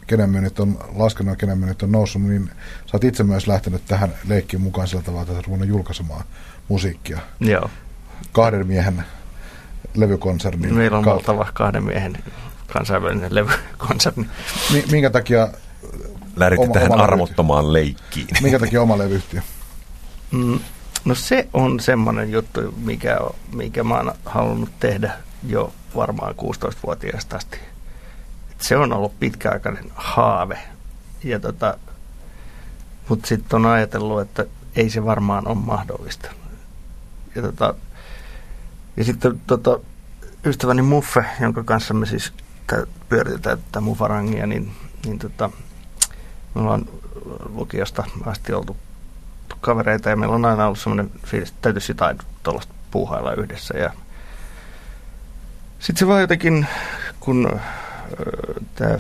[0.10, 2.52] kenen myynnit on laskenut ja kenen myynnit on noussut, niin
[2.86, 6.24] sä oot itse myös lähtenyt tähän leikkiin mukaan sillä tavalla, että sä julkaisemaan
[6.68, 7.20] musiikkia.
[7.40, 7.70] Joo.
[8.32, 9.04] Kahden miehen
[9.96, 10.68] levykonserni.
[10.68, 11.32] Meillä on kautta.
[11.32, 12.18] valtava kahden miehen
[12.74, 14.28] kansainvälinen levykonserni.
[14.92, 15.48] Minkä takia
[16.36, 18.28] Lähditte oma, tähän oma armottomaan leikkiin.
[18.42, 19.42] Minkä takia oma levyyhtiö?
[20.32, 20.60] Mm,
[21.06, 23.20] no se on semmoinen juttu, mikä,
[23.54, 25.12] mikä mä oon halunnut tehdä
[25.48, 27.60] jo varmaan 16-vuotiaasta asti
[28.60, 30.60] se on ollut pitkäaikainen haave.
[31.24, 31.78] Ja tota,
[33.10, 34.46] mutta sitten on ajatellut, että
[34.76, 36.32] ei se varmaan ole mahdollista.
[37.36, 37.74] Ja, tota,
[38.98, 39.80] ja sitten tota,
[40.46, 42.34] ystäväni Muffe, jonka kanssa me siis
[43.10, 44.72] pyöritetään tätä Mufarangia, niin,
[45.06, 45.50] niin tota,
[46.56, 46.86] me ollaan
[47.54, 48.78] lukiosta asti oltu
[49.62, 53.78] kavereita ja meillä on aina ollut semmoinen fiilis, että täytyisi jotain tuollaista puuhailla yhdessä.
[53.78, 53.94] Ja
[55.80, 56.68] sitten se vaan jotenkin,
[57.20, 57.60] kun
[58.76, 59.00] tämä,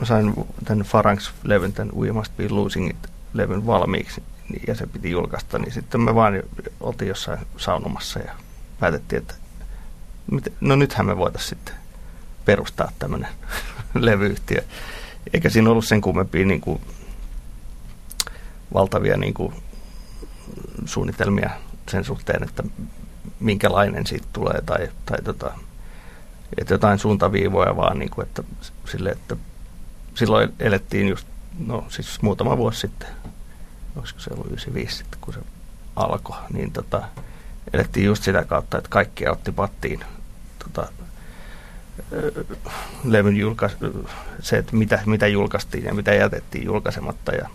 [0.00, 0.34] mä sain
[0.64, 4.22] tämän Faranks-levyn, tämän We Must Be Losing It-levyn valmiiksi
[4.66, 6.42] ja se piti julkaista, niin sitten me vaan
[6.80, 8.32] oltiin jossain saunomassa ja
[8.80, 9.34] päätettiin, että
[10.60, 11.74] no nythän me voitaisiin sitten
[12.44, 13.28] perustaa tämmöinen
[13.94, 14.62] levyyhtiö.
[15.34, 16.80] Eikä siinä ollut sen kummempia niin kuin,
[18.74, 19.54] valtavia niin kuin,
[20.84, 21.50] suunnitelmia
[21.90, 22.62] sen suhteen, että
[23.40, 25.52] minkälainen siitä tulee tai, tai tota,
[26.58, 28.42] että jotain suuntaviivoja vaan, niin kuin, että,
[28.84, 29.36] sille, että
[30.14, 31.26] silloin elettiin just,
[31.66, 33.08] no siis muutama vuosi sitten,
[33.96, 35.40] olisiko se ollut 95 sitten, kun se
[35.96, 37.02] alkoi, niin tota,
[37.72, 40.00] elettiin just sitä kautta, että kaikkia otti pattiin
[40.58, 40.88] tota,
[43.04, 43.76] levyn julkais,
[44.40, 47.32] se, että mitä, mitä julkaistiin ja mitä jätettiin julkaisematta.
[47.32, 47.48] Ja,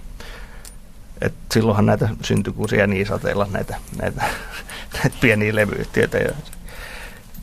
[1.21, 4.23] et silloinhan näitä syntyi kuin sieniä sateilla näitä, näitä,
[4.93, 6.17] näitä pieniä levyyhtiöitä.
[6.17, 6.31] Ja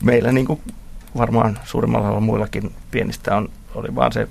[0.03, 0.61] meillä niin kuin
[1.17, 4.27] varmaan suurimmalla muillakin pienistä on, oli vaan se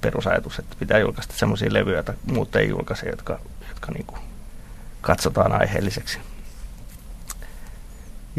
[0.00, 3.38] perusajatus, että pitää julkaista sellaisia levyjä, joita muut ei julkaise, jotka,
[3.68, 4.20] jotka niin kuin
[5.00, 6.18] katsotaan aiheelliseksi.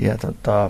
[0.02, 0.70] Ja tota,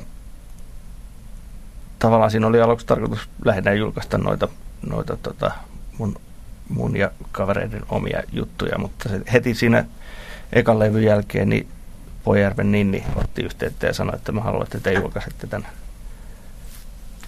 [1.99, 4.47] tavallaan siinä oli aluksi tarkoitus lähinnä julkaista noita,
[4.89, 5.51] noita tota,
[5.97, 6.15] mun,
[6.69, 9.85] mun ja kavereiden omia juttuja, mutta se heti siinä
[10.53, 11.67] ekan levyn jälkeen niin
[12.23, 15.67] Pojärven Ninni otti yhteyttä ja sanoi, että mä haluan, että te julkaisette tämän,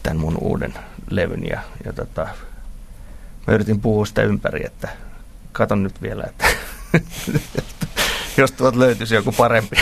[0.03, 0.73] tämän mun uuden
[1.09, 1.47] levyn.
[1.47, 2.27] Ja, ja tota,
[3.47, 4.89] mä yritin puhua sitä ympäri, että
[5.51, 6.45] katon nyt vielä, että
[8.37, 9.75] jos tuot löytyisi joku parempi.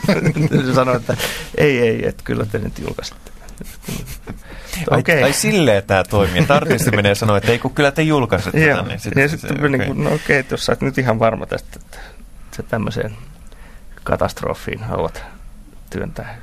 [0.66, 1.16] se sanoi, että
[1.56, 3.30] ei, ei, että kyllä te nyt julkaisitte.
[4.90, 5.16] Okay.
[5.16, 8.02] Ai, ai silleen tämä toimii, että artisti menee ja sanoo, että ei kun kyllä te
[8.02, 8.82] julkaisette tätä.
[8.82, 11.46] Niin sitten, ja sitten se, niin kuin, no okei, okay, jos sä nyt ihan varma
[11.46, 11.98] tästä, että
[12.56, 13.16] se tämmöiseen
[14.04, 15.22] katastrofiin haluat
[15.90, 16.38] työntää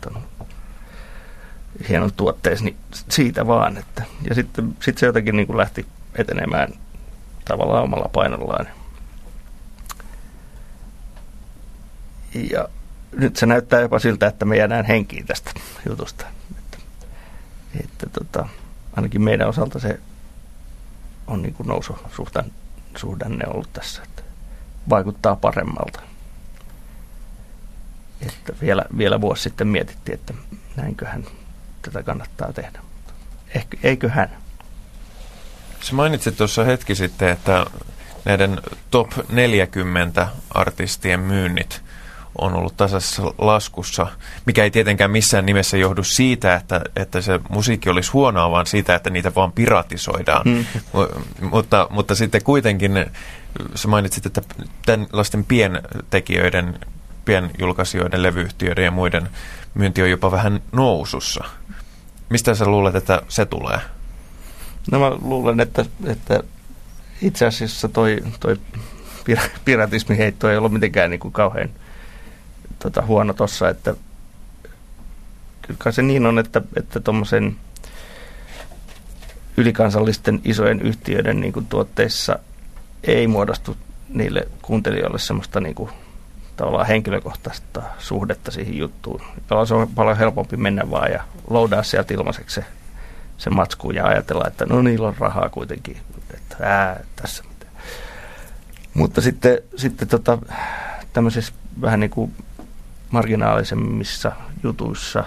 [0.00, 0.22] ton
[1.88, 2.76] hienon tuotteesi, niin
[3.08, 3.76] siitä vaan.
[3.78, 6.72] Että, ja sitten sit se jotenkin niin kuin lähti etenemään
[7.44, 8.68] tavallaan omalla painollaan.
[12.50, 12.68] Ja
[13.12, 15.50] nyt se näyttää jopa siltä, että me jäädään henkiin tästä
[15.88, 16.26] jutusta.
[16.58, 16.78] Että,
[17.80, 18.48] että tota,
[18.96, 20.00] ainakin meidän osalta se
[21.26, 21.98] on niin kuin nousu
[22.96, 24.22] suhdanne ollut tässä, että
[24.88, 26.00] vaikuttaa paremmalta.
[28.20, 30.34] Että vielä, vielä vuosi sitten mietittiin, että
[30.76, 31.24] näinköhän
[31.82, 32.80] tätä kannattaa tehdä.
[33.54, 34.30] Ehkä, eiköhän.
[35.80, 37.66] Sä mainitsit tuossa hetki sitten, että
[38.24, 38.60] näiden
[38.90, 41.82] top 40 artistien myynnit
[42.38, 44.06] on ollut tasaisessa laskussa,
[44.46, 48.94] mikä ei tietenkään missään nimessä johdu siitä, että, että se musiikki olisi huonoa, vaan siitä,
[48.94, 50.42] että niitä vaan piratisoidaan.
[50.44, 50.64] Mm.
[51.50, 53.06] mutta, mutta sitten kuitenkin
[53.74, 54.42] sä mainitsit, että
[54.86, 56.78] tällaisten pientekijöiden,
[57.24, 59.28] pienjulkaisijoiden, levyyhtiöiden ja muiden
[59.74, 61.44] myynti on jopa vähän nousussa.
[62.28, 63.78] Mistä sä luulet, että se tulee?
[64.90, 66.42] No mä luulen, että, että
[67.22, 68.56] itse asiassa toi, toi
[69.64, 71.70] piratismiheitto ei ollut mitenkään niin kuin kauhean
[72.78, 73.94] tota, huono tossa, että
[75.78, 77.56] kyllä se niin on, että, että tuommoisen
[79.56, 82.38] ylikansallisten isojen yhtiöiden niin kuin tuotteissa
[83.04, 83.76] ei muodostu
[84.08, 85.90] niille kuuntelijoille semmoista niin kuin,
[86.62, 89.22] tavallaan henkilökohtaista suhdetta siihen juttuun.
[89.68, 92.64] Se on paljon helpompi mennä vaan ja loudaa sieltä ilmaiseksi se,
[93.38, 95.96] se matsku ja ajatella, että no niillä on rahaa kuitenkin,
[96.34, 97.72] että ää, tässä mitään.
[98.94, 100.38] Mutta sitten, sitten tota,
[101.12, 102.34] tämmöisessä vähän niin kuin
[103.10, 104.32] marginaalisemmissa
[104.62, 105.24] jutuissa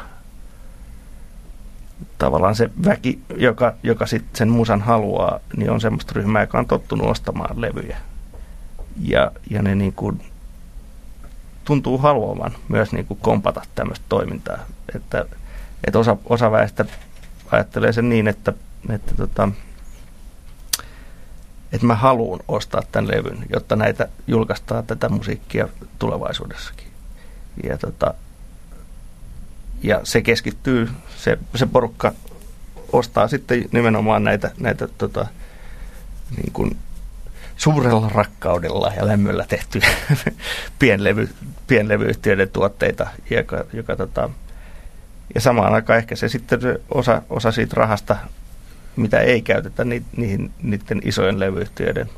[2.17, 6.67] tavallaan se väki, joka, joka sitten sen musan haluaa, niin on semmoista ryhmää, joka on
[6.67, 7.97] tottunut ostamaan levyjä.
[9.01, 10.21] Ja, ja ne niin kuin
[11.65, 14.57] tuntuu haluavan myös niin kuin kompata tämmöistä toimintaa.
[14.95, 15.25] Että,
[15.83, 16.85] että osa, osa väestä
[17.51, 18.53] ajattelee sen niin, että,
[18.89, 19.49] että, tota,
[21.71, 25.67] että mä haluan ostaa tämän levyn, jotta näitä julkaistaan tätä musiikkia
[25.99, 26.87] tulevaisuudessakin.
[27.63, 28.13] Ja, tota,
[29.83, 32.13] ja se keskittyy, se, se porukka
[32.93, 35.27] ostaa sitten nimenomaan näitä, näitä tota,
[36.37, 36.77] niin kuin
[37.57, 39.87] suurella rakkaudella ja lämmöllä tehtyjä
[40.79, 41.29] pienlevy,
[41.67, 44.29] pienlevyyhtiöiden tuotteita, joka, joka tota,
[45.35, 46.59] ja samaan aikaan ehkä se sitten
[46.93, 48.15] osa, osa siitä rahasta,
[48.95, 52.09] mitä ei käytetä ni, niihin niiden isojen levyyhtiöiden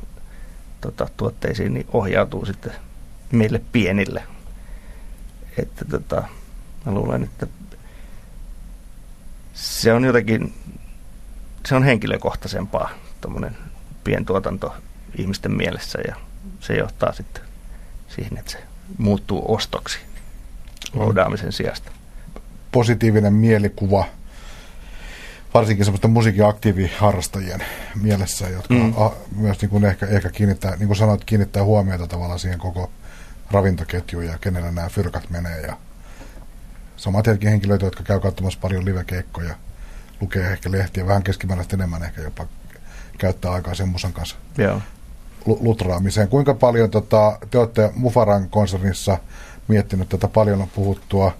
[0.80, 2.72] tota, tuotteisiin, niin ohjautuu sitten
[3.32, 4.22] meille pienille.
[5.58, 6.24] Että tota,
[6.86, 7.46] mä luulen, että
[9.54, 10.54] se on jotenkin,
[11.66, 13.56] se on henkilökohtaisempaa tuommoinen
[14.04, 14.74] pientuotanto
[15.14, 16.16] ihmisten mielessä ja
[16.60, 17.42] se johtaa sitten
[18.08, 18.58] siihen, että se
[18.98, 19.98] muuttuu ostoksi
[20.92, 21.90] loudaamisen sijasta.
[22.72, 24.04] Positiivinen mielikuva,
[25.54, 27.64] varsinkin semmoista musiikin aktiiviharrastajien
[28.02, 28.94] mielessä, jotka mm.
[28.96, 32.90] a, myös niin kuin ehkä, ehkä kiinnittää, niin kuin sanoit, kiinnittää huomiota tavallaan siihen koko
[33.50, 35.60] ravintoketjuun ja kenellä nämä fyrkat menee.
[35.60, 35.76] Ja
[36.96, 39.54] samat hetken henkilöitä, jotka käy katsomassa paljon livekeikkoja,
[40.20, 42.46] lukee ehkä lehtiä, vähän keskimääräistä enemmän ehkä jopa
[43.18, 44.80] käyttää aikaa sen musan kanssa Joo.
[45.46, 46.28] Lutraamiseen.
[46.28, 49.18] Kuinka paljon tota, te olette Mufaran konsernissa
[49.68, 51.32] miettinyt tätä paljon on puhuttua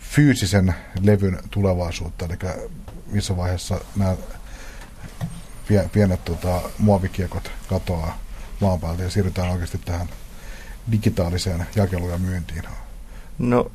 [0.00, 2.34] fyysisen levyn tulevaisuutta, eli
[3.06, 4.16] missä vaiheessa nämä
[5.92, 8.18] pienet tota, muovikiekot katoaa
[8.60, 10.08] maan päältä ja siirrytään oikeasti tähän
[10.92, 12.62] digitaaliseen jakeluun ja myyntiin?
[13.38, 13.70] No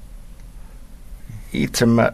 [1.54, 2.12] itse mä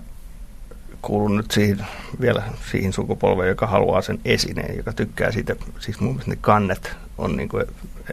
[1.01, 1.87] kuulun nyt siihen,
[2.21, 5.55] vielä siihen sukupolveen, joka haluaa sen esineen, joka tykkää siitä.
[5.79, 7.65] Siis mun mielestä ne kannet on niin kuin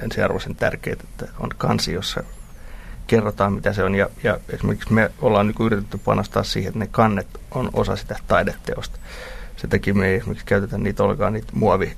[0.02, 2.22] ensiarvoisen tärkeitä, että on kansi, jossa
[3.06, 3.94] kerrotaan, mitä se on.
[3.94, 8.16] Ja, ja esimerkiksi me ollaan niin yritetty panostaa siihen, että ne kannet on osa sitä
[8.28, 8.98] taideteosta.
[9.56, 11.96] Se takia me ei esimerkiksi käytetä niitä ollenkaan niitä muovi,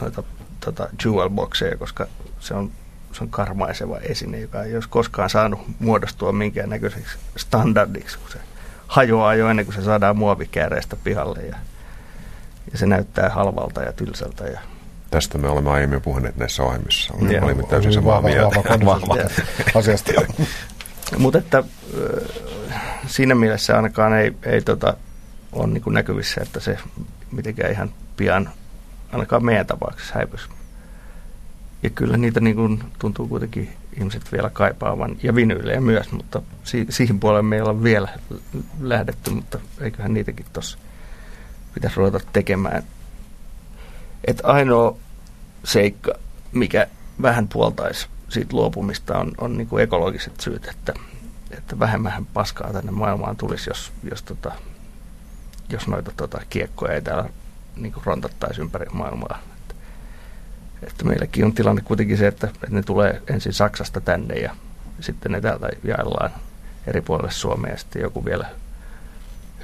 [0.00, 0.22] noita
[0.60, 2.06] tota, jewel boxeja, koska
[2.40, 2.70] se on,
[3.12, 8.38] se on karmaiseva esine, joka ei olisi koskaan saanut muodostua minkään näköiseksi standardiksi, kun se
[8.92, 11.56] hajoaa jo ennen kuin se saadaan muovikääreistä pihalle ja,
[12.72, 14.60] ja se näyttää halvalta ja tylsältä ja
[15.10, 17.14] Tästä me olemme aiemmin puhuneet näissä ohjelmissa.
[17.14, 18.56] Olemme, olimme täysin samaa vahva, mieltä.
[18.56, 19.14] Vahva, vahva
[19.74, 20.12] asiasta.
[21.18, 21.64] Mutta että
[23.06, 24.96] siinä mielessä ainakaan ei, ei tota,
[25.52, 26.78] ole niin kuin näkyvissä, että se
[27.32, 28.50] mitenkään ihan pian
[29.12, 30.48] ainakaan meidän tapauksessa häipyisi.
[31.82, 36.86] Ja kyllä niitä niin kuin tuntuu kuitenkin ihmiset vielä kaipaavan, ja vinyylejä myös, mutta si-
[36.90, 38.08] siihen puolelle me ei olla vielä
[38.80, 40.78] lähdetty, mutta eiköhän niitäkin tuossa
[41.74, 42.82] pitäisi ruveta tekemään.
[44.24, 44.96] Et ainoa
[45.64, 46.12] seikka,
[46.52, 46.86] mikä
[47.22, 50.94] vähän puoltaisi siitä luopumista, on, on niin ekologiset syyt, että,
[51.50, 54.52] että vähemmän paskaa tänne maailmaan tulisi, jos, jos, tota,
[55.68, 57.28] jos noita tota, kiekkoja ei täällä
[57.76, 59.38] niin rontattaisi ympäri maailmaa.
[60.86, 64.56] Että, meilläkin on tilanne kuitenkin se, että, että ne tulee ensin Saksasta tänne ja
[65.00, 66.30] sitten ne täältä jaellaan
[66.86, 68.46] eri puolille Suomea ja sitten joku vielä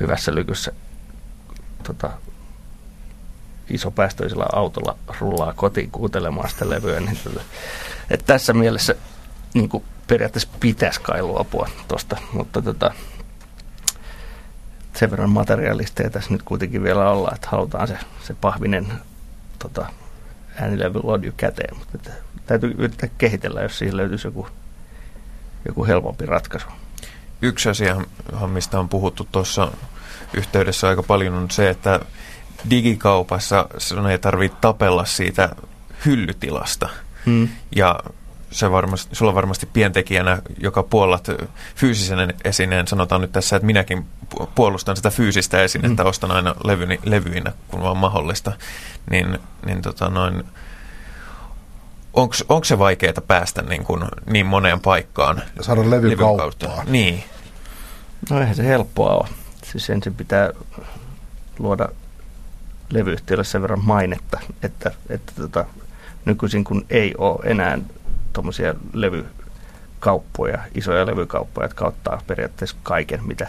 [0.01, 0.73] hyvässä lykyssä
[1.83, 2.11] tota,
[3.71, 7.01] isopäästöisellä autolla rullaa kotiin kuuntelemaan sitä levyä.
[7.01, 7.41] Niin tota,
[8.11, 8.95] että tässä mielessä
[9.55, 12.95] niin kuin periaatteessa pitäisi kai luopua tuosta, mutta tota,
[14.95, 18.93] sen verran materialisteja tässä nyt kuitenkin vielä olla, että halutaan se, se pahvinen
[19.59, 19.87] tota,
[20.61, 22.13] äänilevy lodju käteen, mutta että
[22.47, 24.49] täytyy yrittää kehitellä, jos siihen löytyisi joku,
[25.69, 26.67] joku helpompi ratkaisu.
[27.43, 27.97] Yksi asia,
[28.47, 29.73] mistä on puhuttu tuossa
[30.35, 32.01] yhteydessä aika paljon, on se, että
[32.71, 35.49] digikaupassa sun ei tarvitse tapella siitä
[36.07, 36.89] hyllytilasta.
[37.27, 37.49] Hmm.
[37.77, 38.01] Ja
[38.51, 41.29] se varmasti, sulla varmasti pientekijänä, joka puolat
[41.77, 44.07] fyysisen esineen, sanotaan nyt tässä, että minäkin
[44.55, 46.09] puolustan sitä fyysistä esinettä, mm.
[46.09, 48.53] ostan aina levyni, levyinä, kun vaan mahdollista,
[49.11, 50.45] niin, niin tota noin,
[52.49, 55.43] onko se vaikeaa päästä niin, kuin, niin moneen paikkaan?
[55.61, 56.85] Saada levykauppaa.
[56.85, 57.25] Niin.
[58.31, 59.29] No eihän se helppoa ole.
[59.65, 60.53] Siis ensin pitää
[61.59, 61.89] luoda
[62.91, 65.65] levyyhtiölle sen verran mainetta, että, että tota,
[66.25, 67.79] nykyisin kun ei ole enää
[68.39, 73.47] tuommoisia levykauppoja, isoja levykauppoja, jotka ottaa periaatteessa kaiken, mitä,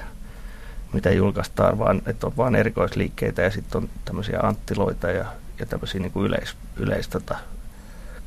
[0.94, 5.26] mitä julkaistaan, vaan että on vain erikoisliikkeitä ja sitten on tämmöisiä anttiloita ja,
[5.60, 7.38] ja tämmöisiä niin yleis, yleis tota,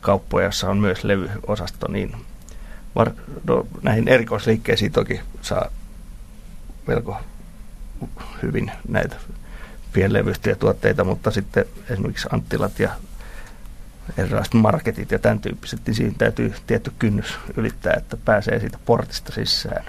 [0.00, 2.16] kauppoja, jossa on myös levyosasto, niin
[2.94, 3.10] var,
[3.44, 5.68] no, näihin erikoisliikkeisiin toki saa
[6.86, 7.16] melko
[8.42, 9.16] hyvin näitä
[9.92, 12.90] pienlevyistä tuotteita, mutta sitten esimerkiksi Anttilat ja
[14.16, 19.32] erilaiset marketit ja tämän tyyppiset, niin siinä täytyy tietty kynnys ylittää, että pääsee siitä portista
[19.32, 19.84] sisään.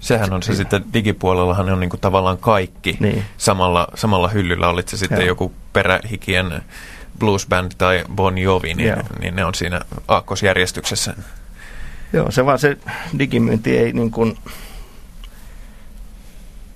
[0.00, 3.24] Sehän on se sitten, digipuolellahan on niin kuin tavallaan kaikki niin.
[3.36, 5.26] samalla, samalla hyllyllä, olit se sitten Joo.
[5.26, 6.62] joku perähikien
[7.18, 11.14] blues band tai Bon Jovi, niin, niin ne on siinä aakkosjärjestyksessä.
[12.12, 12.76] Joo, se vaan se
[13.18, 14.38] digimyynti ei niin kuin,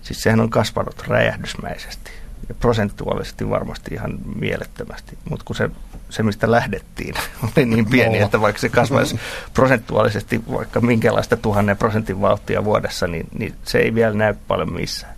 [0.03, 2.18] siis sehän on kasvanut räjähdysmäisesti ja
[2.55, 5.71] prosentuaalisesti varmasti ihan mielettömästi, mutta kun se,
[6.11, 8.25] se mistä lähdettiin oli niin pieni, no.
[8.25, 9.21] että vaikka se kasvaisi
[9.55, 15.15] prosentuaalisesti vaikka minkälaista tuhannen prosentin vauhtia vuodessa, niin, niin se ei vielä näy paljon missään.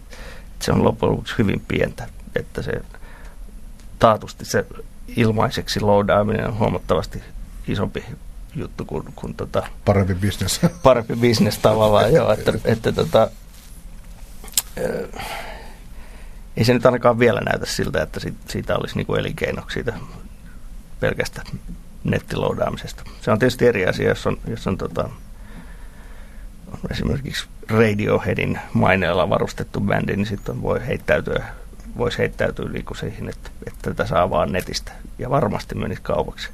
[0.58, 2.72] Se on loppujen lopuksi hyvin pientä, että se
[3.98, 4.66] taatusti se
[5.16, 7.22] ilmaiseksi loadaaminen on huomattavasti
[7.68, 8.04] isompi
[8.54, 10.60] juttu kuin, kuin tota, parempi bisnes.
[10.82, 13.30] Parempi bisnes tavallaan, joo, että, että tota,
[16.56, 19.92] ei se nyt ainakaan vielä näytä siltä, että siitä olisi niin kuin elinkeino siitä
[21.00, 21.42] pelkästä
[22.04, 23.02] nettiloudaamisesta.
[23.20, 25.10] Se on tietysti eri asia, jos on, jos on, tota,
[26.90, 31.44] esimerkiksi Radioheadin maineella varustettu bändi, niin sitten voi heittäytyä,
[31.96, 34.92] voisi heittäytyä niin siihen, että, että tätä saa vaan netistä.
[35.18, 36.48] Ja varmasti menisi kaupaksi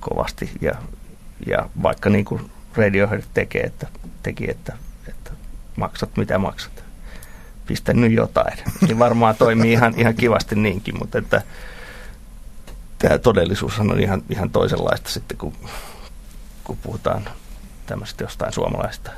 [0.00, 0.50] kovasti.
[0.60, 0.74] Ja,
[1.46, 3.86] ja vaikka niin kuin Radiohead tekee, että,
[4.22, 4.76] teki, että,
[5.08, 5.30] että
[5.76, 6.81] maksat mitä maksat
[7.72, 8.58] pistänyt jotain.
[8.80, 11.42] Niin varmaan toimii ihan, ihan kivasti niinkin, mutta että
[12.98, 15.52] tämä todellisuus on ihan, ihan toisenlaista sitten, kun,
[16.64, 17.28] kun puhutaan
[17.86, 19.10] tämmöistä jostain suomalaista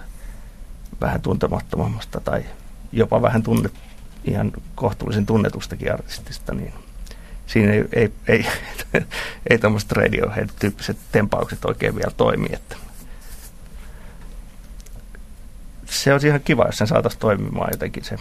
[1.00, 2.44] vähän tuntemattomammasta tai
[2.92, 3.74] jopa vähän tunnet,
[4.24, 6.72] ihan kohtuullisen tunnetustakin artistista, niin
[7.46, 8.46] siinä ei, ei, ei,
[9.50, 12.48] ei tämmöiset Radiohead-tyyppiset tempaukset oikein vielä toimi.
[12.52, 12.76] Että
[15.86, 18.16] se olisi ihan kiva, jos sen saataisiin toimimaan jotenkin se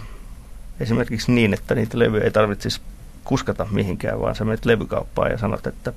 [0.80, 2.80] esimerkiksi niin, että niitä levyjä ei tarvitsisi
[3.24, 5.92] kuskata mihinkään, vaan sä menet levykauppaan ja sanot, että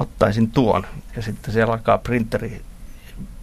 [0.00, 0.86] ottaisin tuon.
[1.16, 2.62] Ja sitten siellä alkaa printeri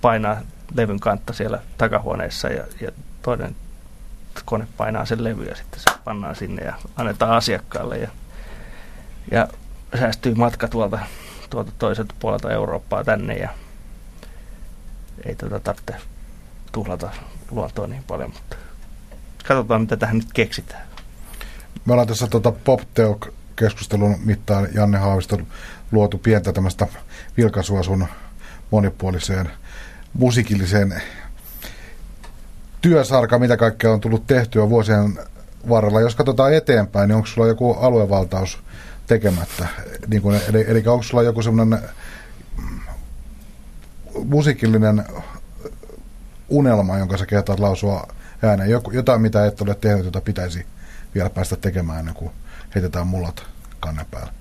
[0.02, 0.42] painaa
[0.76, 2.92] levyn kantta siellä takahuoneessa ja, ja
[3.22, 3.56] toinen
[4.46, 7.98] kone painaa sen levy ja sitten se pannaan sinne ja annetaan asiakkaalle.
[7.98, 8.10] Ja,
[9.32, 9.48] ja
[10.00, 11.00] säästyy matka tuolta,
[11.50, 13.50] tuolta toiselta puolelta Eurooppaa tänne ja
[15.26, 15.96] ei tätä tarvitse
[16.72, 17.12] tuhlata
[17.52, 18.56] luontoa niin paljon, mutta
[19.48, 20.88] katsotaan mitä tähän nyt keksitään.
[21.86, 25.40] Me ollaan tässä tota Pop-Teok-keskustelun mittaan Janne Haavisto
[25.92, 26.88] luotu pientä tämmöistä
[27.38, 28.08] vilkaisua sun
[28.72, 29.50] monipuoliseen
[30.14, 31.02] musiikilliseen
[32.82, 35.20] työsarka, mitä kaikkea on tullut tehtyä vuosien
[35.70, 36.02] varrella.
[36.02, 38.60] Jos katsotaan eteenpäin, niin onko sulla joku aluevaltaus
[39.08, 39.68] tekemättä?
[40.08, 41.80] Niin kuin, eli, eli onko sulla joku semmoinen
[44.26, 45.06] musiikillinen
[46.50, 48.08] unelma, jonka sä kehtaat lausua
[48.44, 48.70] ääneen?
[48.70, 50.66] Joku, jotain, mitä et ole tehnyt, jota pitäisi
[51.16, 52.32] vielä päästä tekemään ennen kuin
[52.76, 53.44] heitetään mullat
[53.80, 54.32] kannen päälle?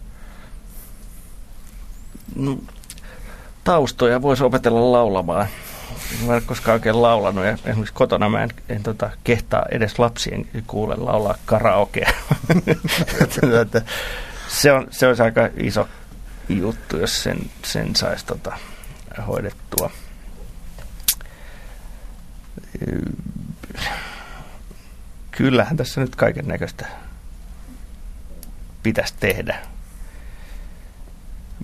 [2.36, 2.58] No,
[3.64, 5.46] taustoja voisi opetella laulamaan.
[6.20, 9.98] Mä en ole koskaan oikein laulanut ja esimerkiksi kotona mä en, en tota, kehtaa edes
[9.98, 12.10] lapsien kuule laulaa karaokea.
[14.48, 15.88] se, on, se olisi aika iso
[16.48, 18.52] juttu, jos sen, sen saisi tota,
[19.26, 19.90] hoidettua.
[25.30, 26.86] Kyllähän tässä nyt kaiken näköistä
[28.82, 29.58] pitäisi tehdä.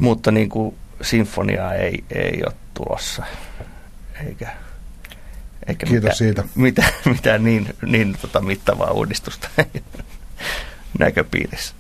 [0.01, 3.25] Mutta niin kuin sinfoniaa ei, ei ole tulossa.
[4.27, 4.53] Eikä,
[5.67, 6.45] eikä Kiitos mitään, siitä.
[6.55, 9.49] Mitään, mitään niin, niin tota mittavaa uudistusta
[10.99, 11.75] näköpiirissä.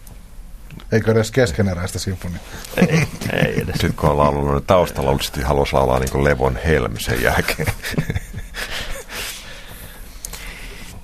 [0.93, 2.39] Eikö edes keskeneräistä sinfonia?
[2.76, 3.72] Ei, ei edes.
[3.72, 7.66] Sitten kun on laulunut niin taustalla, luulisesti haluaisi laulaa niin kuin Levon Helm sen jälkeen.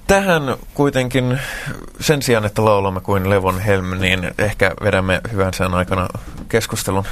[0.07, 1.41] Tähän kuitenkin
[2.01, 6.09] sen sijaan, että laulamme kuin Levon Helm, niin ehkä vedämme hyvän sen aikana
[6.49, 7.05] keskustelun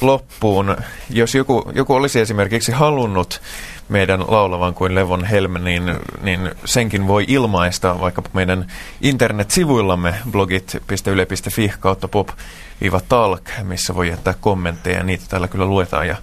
[0.00, 0.76] loppuun.
[1.10, 3.40] Jos joku, joku olisi esimerkiksi halunnut
[3.88, 8.66] meidän laulavan kuin Levon Helm, niin, niin senkin voi ilmaista vaikka meidän
[9.00, 15.02] internetsivuillamme blogit.yle.fi kautta pop-talk, missä voi jättää kommentteja.
[15.02, 16.16] Niitä täällä kyllä luetaan ja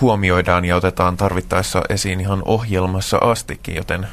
[0.00, 4.06] huomioidaan ja otetaan tarvittaessa esiin ihan ohjelmassa astikin, joten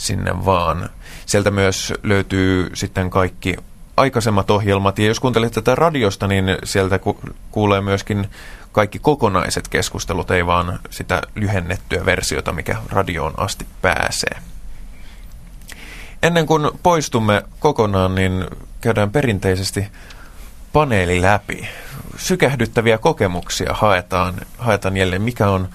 [0.00, 0.90] sinne vaan.
[1.26, 3.56] Sieltä myös löytyy sitten kaikki
[3.96, 7.20] aikaisemmat ohjelmat, ja jos kuuntelet tätä radiosta, niin sieltä ku-
[7.50, 8.26] kuulee myöskin
[8.72, 14.36] kaikki kokonaiset keskustelut, ei vaan sitä lyhennettyä versiota, mikä radioon asti pääsee.
[16.22, 18.44] Ennen kuin poistumme kokonaan, niin
[18.80, 19.88] käydään perinteisesti
[20.72, 21.68] paneeli läpi.
[22.16, 25.68] Sykähdyttäviä kokemuksia haetaan, haetaan jälleen, mikä on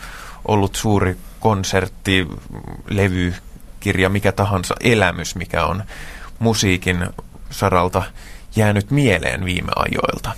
[0.48, 2.28] ollut suuri konsertti,
[2.90, 3.34] levy,
[3.86, 5.84] kirja, mikä tahansa elämys, mikä on
[6.40, 7.08] musiikin
[7.50, 8.04] saralta
[8.56, 10.32] jäänyt mieleen viime ajoilta.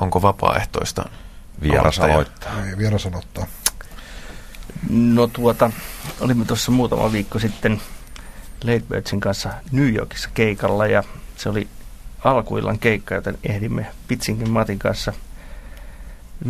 [0.00, 1.04] Onko vapaaehtoista?
[1.62, 2.66] Vieras aloittaa.
[2.66, 3.46] Ei, vieras aloittaa.
[4.90, 5.70] No tuota,
[6.20, 7.80] olimme tuossa muutama viikko sitten
[8.64, 11.02] Late Birdsin kanssa New Yorkissa keikalla ja
[11.36, 11.68] se oli
[12.24, 15.12] alkuillan keikka, joten ehdimme Pitsinkin Matin kanssa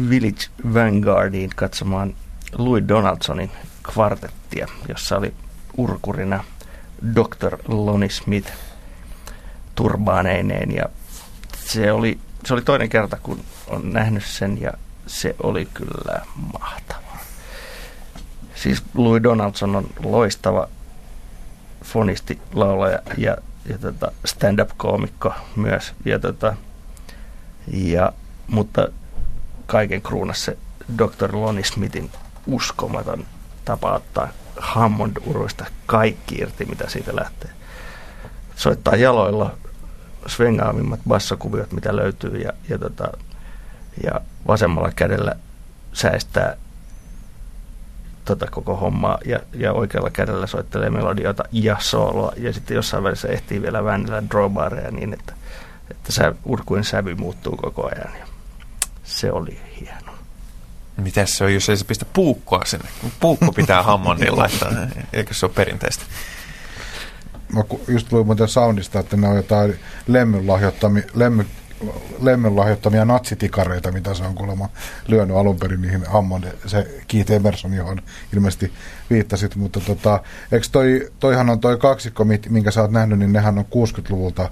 [0.09, 2.15] Village Vanguardiin katsomaan
[2.59, 3.51] Louis Donaldsonin
[3.93, 5.35] kvartettia, jossa oli
[5.77, 6.45] urkurina
[7.15, 7.59] Dr.
[7.69, 8.53] Lonnie Smith
[9.75, 10.85] turbaaneineen ja
[11.65, 14.73] se oli, se oli toinen kerta, kun on nähnyt sen ja
[15.07, 17.19] se oli kyllä mahtavaa.
[18.55, 20.69] Siis Louis Donaldson on loistava
[21.85, 23.37] fonisti, laulaja ja,
[23.69, 25.95] ja tota stand-up-koomikko myös.
[26.05, 26.57] Ja tota,
[27.73, 28.13] ja,
[28.47, 28.89] mutta
[29.67, 30.59] kaiken kruunassa se
[30.99, 31.37] Dr.
[31.37, 32.11] Lonnie Smithin
[32.47, 33.27] uskomaton
[33.65, 34.29] tapa ottaa
[34.63, 37.51] Hammond-uruista kaikki irti, mitä siitä lähtee.
[38.57, 39.57] Soittaa jaloilla
[40.27, 43.09] svengaavimmat bassokuviot, mitä löytyy, ja, ja, tota,
[44.05, 45.35] ja vasemmalla kädellä
[45.93, 46.57] säästää
[48.25, 53.29] tota koko hommaa ja, ja oikealla kädellä soittelee melodioita ja sooloa ja sitten jossain välissä
[53.29, 55.35] ehtii vielä väännellä drawbareja niin, että,
[55.91, 58.27] että sä, urkuin sävy muuttuu koko ajan ja
[59.05, 60.12] se oli hieno.
[61.03, 62.89] Mitäs se on, jos ei se pistä puukkoa sinne?
[63.21, 64.71] Puukko pitää Hammondin laittaa,
[65.13, 66.05] eikö se ole perinteistä?
[67.55, 70.47] Mä just luin muuten soundista, että ne on jotain lemmyn
[71.15, 71.47] lemmy,
[72.21, 74.69] lemmyn lahjoittamia natsitikareita, mitä se on kuulemma
[75.09, 78.03] lyönyt alun perin niihin Hammond, se Keith Emerson, johon
[78.35, 78.73] ilmeisesti
[79.11, 80.21] viittasit, mutta tota,
[80.53, 84.51] eikö toi, toihan on toi kaksikko, minkä sä oot nähnyt, niin nehän on 60-luvulta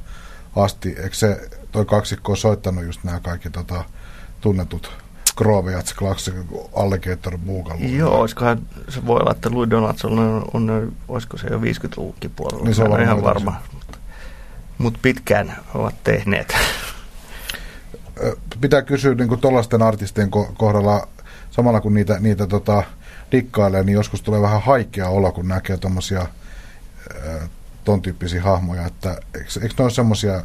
[0.56, 3.84] asti, eikö se toi kaksikko ole soittanut just nämä kaikki tota,
[4.40, 4.92] tunnetut
[5.36, 6.34] Grovejats Classic
[6.74, 7.80] Alligator Boogaloo.
[7.80, 12.64] Joo, olisikohan, se voi olla, että Louis Donaldson on, on, olisiko se jo 50-luvunkin puolella.
[12.64, 13.60] Niin se on ihan varma.
[13.72, 13.98] Mutta,
[14.78, 16.56] mutta pitkään ovat tehneet.
[18.60, 21.08] Pitää kysyä niin tuollaisten artistien ko- kohdalla,
[21.50, 22.82] samalla kun niitä, niitä tota,
[23.32, 26.26] dikkailee, niin joskus tulee vähän haikea olo, kun näkee tuommoisia
[27.84, 30.44] ton tyyppisiä hahmoja, että eikö, eikö ne ole semmoisia,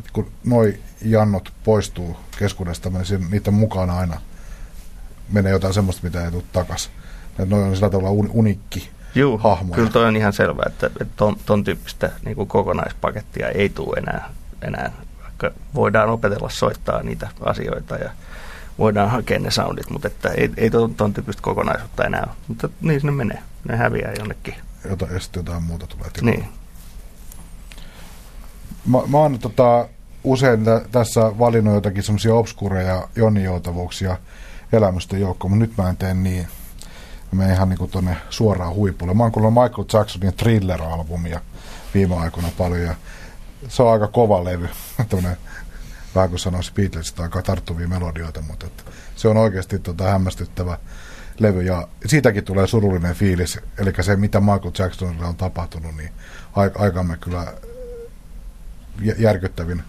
[0.00, 4.20] että kun noi jannot poistuu keskuudesta, niin siinä- niiden mukana aina
[5.32, 6.90] menee jotain semmoista, mitä ei tule takas.
[7.30, 9.74] Että noi on sillä tavalla un, unikki Juu, hahmoja.
[9.76, 13.96] kyllä toi on ihan selvää, että, että ton, ton tyyppistä niin kuin kokonaispakettia ei tule
[13.98, 14.30] enää,
[14.62, 14.92] enää,
[15.22, 18.10] vaikka voidaan opetella soittaa niitä asioita ja
[18.78, 22.36] voidaan hakea ne soundit, mutta että ei, ei ton, ton tyyppistä kokonaisuutta enää ole.
[22.48, 24.54] Mutta niin ne menee, ne häviää jonnekin.
[24.90, 26.36] jota, ja sitten jotain muuta tulee tilalle.
[26.38, 26.48] Niin.
[28.86, 29.88] Mä, mä oon tota,
[30.24, 34.16] usein tä, tässä valinnut jotakin semmoisia obskureja jonnijoutavuuksia
[34.72, 36.46] elämysten joukkoon, mutta nyt mä en tee niin.
[37.32, 39.14] Mä menen ihan niinku tonne suoraan huipulle.
[39.14, 41.40] Mä oon kuullut Michael Jacksonin Thriller-albumia
[41.94, 42.94] viime aikoina paljon ja
[43.68, 44.68] se on aika kova levy.
[45.08, 45.36] Tämmönen,
[46.14, 48.82] vähän kuin sanoisi Beatlesista aika tarttuvia melodioita, mutta että
[49.16, 50.78] se on oikeasti tota hämmästyttävä
[51.38, 53.58] levy ja siitäkin tulee surullinen fiilis.
[53.78, 56.12] Eli se, mitä Michael Jacksonille on tapahtunut, niin
[56.56, 57.52] ai- aikamme kyllä
[59.18, 59.82] järkyttävin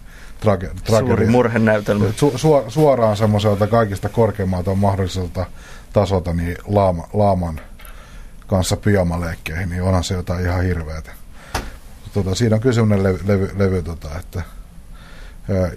[0.46, 2.06] trage- Suuri murhenäytelmä.
[2.06, 5.46] Su- su- suoraan semmoiselta kaikista korkeammalta mahdolliselta
[5.94, 7.60] tasolta niin laama, laaman
[8.48, 11.12] kanssa pyjamaleikkeihin, niin onhan se jotain ihan hirveätä.
[12.14, 14.42] Tota, siinä on kyllä semmoinen levy, levy, levy tota, että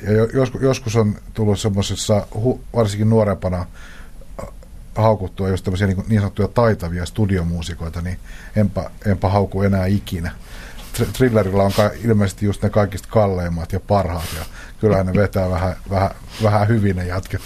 [0.06, 3.66] ja jo- joskus, joskus on tullut semmoisissa, hu, varsinkin nuorempana
[4.94, 8.18] haukuttua just tämmöisiä niin, niin sanottuja taitavia studiomuusikoita, niin
[8.56, 10.32] enpä, enpä hauku enää ikinä.
[11.12, 11.72] Thrillerillä on
[12.04, 14.44] ilmeisesti just ne kaikista kalleimmat ja parhaat, ja
[14.80, 16.10] kyllähän ne vetää vähän, vähän,
[16.42, 17.40] vähän hyvin ne jätket.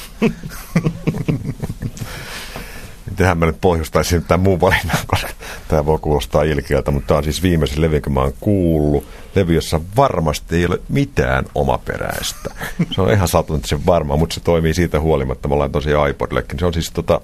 [3.11, 5.29] Mitenhän mä nyt pohjustaisin tämän muun valinnan, koska
[5.69, 9.07] tämä voi kuulostaa ilkeältä, mutta tämä on siis viimeisin levy, kun mä oon kuullut.
[9.35, 12.55] Levy, jossa varmasti ei ole mitään omaperäistä.
[12.91, 15.49] Se on ihan sataisen varma, mutta se toimii siitä huolimatta.
[15.49, 16.59] Me ollaan tosiaan iPodillekin.
[16.59, 17.21] Se on siis tota,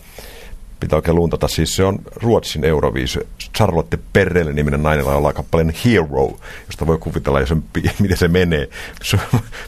[0.81, 1.49] pitää oikein luntata.
[1.49, 3.20] Siis se on Ruotsin Euroviisu.
[3.57, 7.55] Charlotte Perrelle niminen nainen laulaa kappaleen Hero, josta voi kuvitella, jos
[8.01, 8.68] miten se menee.
[9.03, 9.18] Se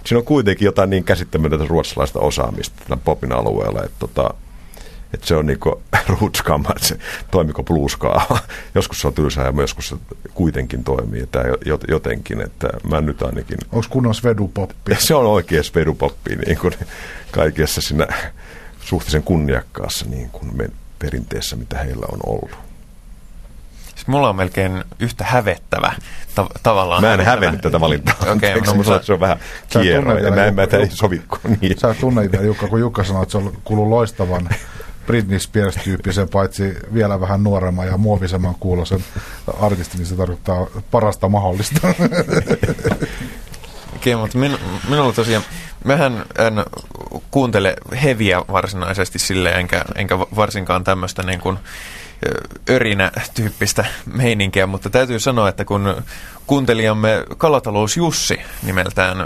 [0.05, 4.35] Siinä on kuitenkin jotain niin käsittämätöntä ruotsalaista osaamista tämän popin alueella, että tota,
[5.15, 5.83] että se on niinku
[6.21, 6.99] ruutskama, että se
[7.31, 8.39] toimiko blueskaa.
[8.75, 9.97] Joskus se on tylsää ja joskus se
[10.35, 11.29] kuitenkin toimii
[11.65, 13.59] jo- jotenkin, että mä nyt ainakin...
[13.73, 14.95] Onko kunnon svedupoppi?
[14.99, 16.75] Se on oikein spedupoppi niin kuin
[17.31, 18.07] kaikessa siinä
[18.81, 20.57] suhteellisen kunniakkaassa niin kuin
[20.99, 22.51] perinteessä, mitä heillä on ollut.
[23.95, 25.93] Siis mulla on melkein yhtä hävettävä
[26.35, 27.03] ta- tavallaan.
[27.03, 27.35] Mä en hävettävä.
[27.35, 28.15] hävennyt tätä valintaa.
[28.21, 29.39] Okei, Anteeksi, no, mutta se on vähän
[29.69, 30.15] kierro.
[30.15, 31.79] Mä en mä ei sovi kuin niin.
[31.79, 34.49] Sä tunnet Jukka, kun Jukka sanoi, että se on kuullut loistavan
[35.07, 39.05] Britney Spears-tyyppisen, paitsi vielä vähän nuoremman ja muovisemman kuulosen
[39.61, 41.89] artistin, niin se tarkoittaa parasta mahdollista.
[43.97, 45.45] Okei, mutta min, minulla tosiaan,
[45.87, 46.65] mähän en
[47.31, 51.59] kuuntele heviä varsinaisesti sille, enkä, enkä varsinkaan tämmöistä niin kuin
[52.71, 56.03] örinä-tyyppistä meininkiä, mutta täytyy sanoa, että kun
[56.47, 59.17] kuuntelijamme Kalatalous Jussi nimeltään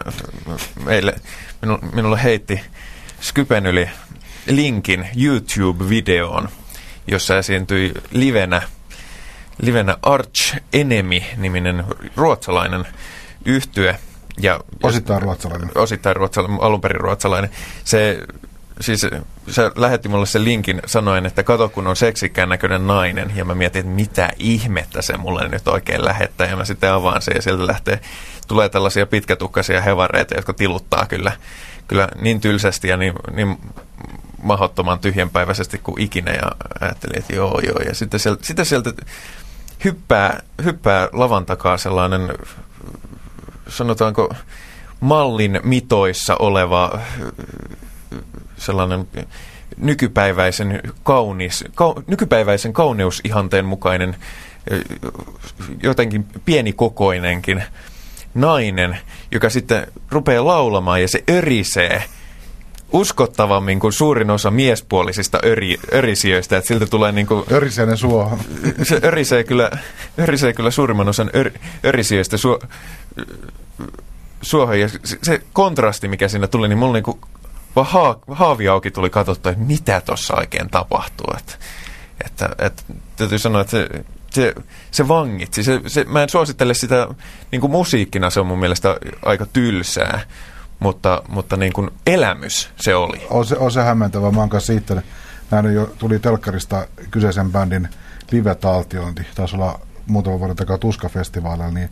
[0.85, 1.15] meille,
[1.63, 2.61] minu, minulle heitti
[3.21, 3.91] Skypen yli
[4.47, 6.49] linkin YouTube-videoon,
[7.07, 8.63] jossa esiintyi livenä,
[9.63, 11.85] livenä Arch Enemy-niminen
[12.17, 12.87] ruotsalainen
[13.45, 13.99] yhtye,
[14.43, 15.71] ja, Osittain ruotsalainen.
[15.75, 17.51] Osittain ruotsalainen, alun perin ruotsalainen.
[17.85, 18.23] Se,
[18.81, 19.07] siis,
[19.49, 23.33] se lähetti mulle sen linkin sanoen, että kato kun on seksikkään näköinen nainen.
[23.37, 26.47] Ja mä mietin, että mitä ihmettä se mulle nyt oikein lähettää.
[26.47, 28.01] Ja mä sitten avaan sen ja sieltä lähtee,
[28.49, 31.33] tulee tällaisia pitkätukkaisia hevareita, jotka tiluttaa kyllä,
[31.89, 33.59] kyllä niin tylsästi ja niin, niin
[34.43, 36.33] mahdottoman tyhjänpäiväisesti kuin ikinä.
[36.33, 37.79] Ja ajattelin, että joo joo.
[37.87, 38.93] Ja sitten sieltä, sitten sieltä
[39.85, 42.33] hyppää, hyppää lavan takaa sellainen
[43.69, 44.35] sanotaanko
[45.01, 46.99] mallin mitoissa oleva
[48.57, 49.09] sellainen
[49.77, 54.17] nykypäiväisen, kaunis, kau, nykypäiväisen kauneusihanteen mukainen
[55.83, 57.63] jotenkin pienikokoinenkin
[58.35, 58.99] nainen,
[59.33, 62.05] joka sitten rupeaa laulamaan ja se örisee
[62.93, 68.39] uskottavammin kuin suurin osa miespuolisista öri, örisijöistä, että siltä tulee niin kuin, Öriseinen suo.
[68.83, 69.71] se örisee kyllä,
[70.19, 71.51] örisee kyllä suurimman osan ör,
[71.85, 72.59] örisijöistä suo,
[74.43, 74.81] suohon.
[74.81, 77.21] Ja se, se kontrasti, mikä siinä tuli, niin mulla niinku
[77.77, 81.35] vaan haa, haavi auki tuli katsottua, että mitä tuossa oikein tapahtuu.
[81.39, 81.55] Että,
[82.25, 82.83] että, että
[83.17, 83.89] täytyy sanoa, että se,
[84.31, 84.55] se,
[84.91, 85.63] se vangitsi.
[85.63, 87.09] Se, se, mä en suosittele sitä
[87.53, 90.21] niin kuin musiikkina, se on mun mielestä aika tylsää.
[90.81, 93.27] mutta, mutta niin kuin elämys se oli.
[93.31, 94.31] On se, on se hämmentävä.
[94.31, 95.03] Mä oon siitä
[95.51, 97.89] nähnyt jo, tuli telkkarista kyseisen bändin
[98.31, 99.27] live-taltiointi.
[99.35, 101.91] Taisi olla muutama vuoden takaa Tuska-festivaalilla, niin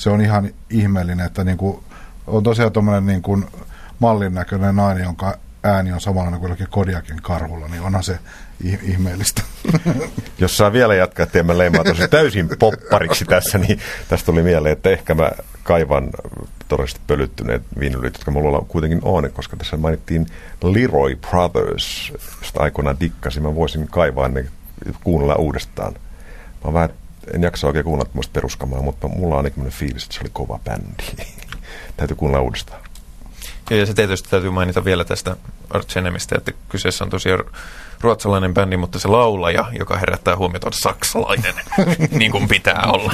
[0.00, 1.84] se on ihan ihmeellinen, että niin kuin,
[2.26, 3.46] on tosiaan tuommoinen niin kuin
[3.98, 8.18] mallin näköinen nainen, jonka ääni on samalla kuin jollakin Kodiakin karhulla, niin onhan se
[8.82, 9.42] ihmeellistä.
[10.38, 13.78] Jos saa vielä jatkaa, että mä leimaa tosi täysin poppariksi tässä, niin
[14.08, 15.30] tästä tuli mieleen, että ehkä mä
[15.62, 16.10] kaivan
[16.68, 20.26] todellisesti pölyttyneet viinylit, jotka mulla kuitenkin on, koska tässä mainittiin
[20.62, 23.42] Leroy Brothers, josta aikoinaan dikkasin.
[23.42, 24.44] Mä voisin kaivaa ne
[25.04, 25.94] kuunnella uudestaan.
[26.64, 26.90] Mä vähän,
[27.34, 30.60] en jaksa oikein kuunnella tämmöistä peruskamaa, mutta mulla on ainakin fiilis, että se oli kova
[30.64, 31.26] bändi.
[31.96, 32.80] Täytyy kuunnella uudestaan.
[33.70, 35.36] Ja se tietysti täytyy mainita vielä tästä
[35.70, 37.44] Arch Enemistä, että kyseessä on tosiaan
[38.00, 41.54] ruotsalainen bändi, mutta se laulaja, joka herättää huomiota, on saksalainen,
[42.10, 43.12] niin kuin pitää olla.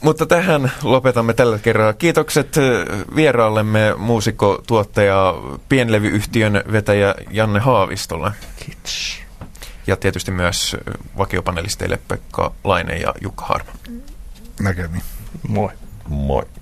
[0.00, 1.92] Mutta tähän lopetamme tällä kerralla.
[1.92, 2.56] Kiitokset
[3.16, 5.34] vieraallemme muusikko, tuottaja,
[5.68, 8.32] pienlevyyhtiön vetäjä Janne Haavistolle.
[8.56, 9.22] Kiitos.
[9.86, 10.76] Ja tietysti myös
[11.18, 13.72] vakiopanelisteille Pekka Laine ja Jukka Harma.
[14.60, 15.02] Näkemiin.
[15.48, 15.70] Moi.
[16.08, 16.46] Moi.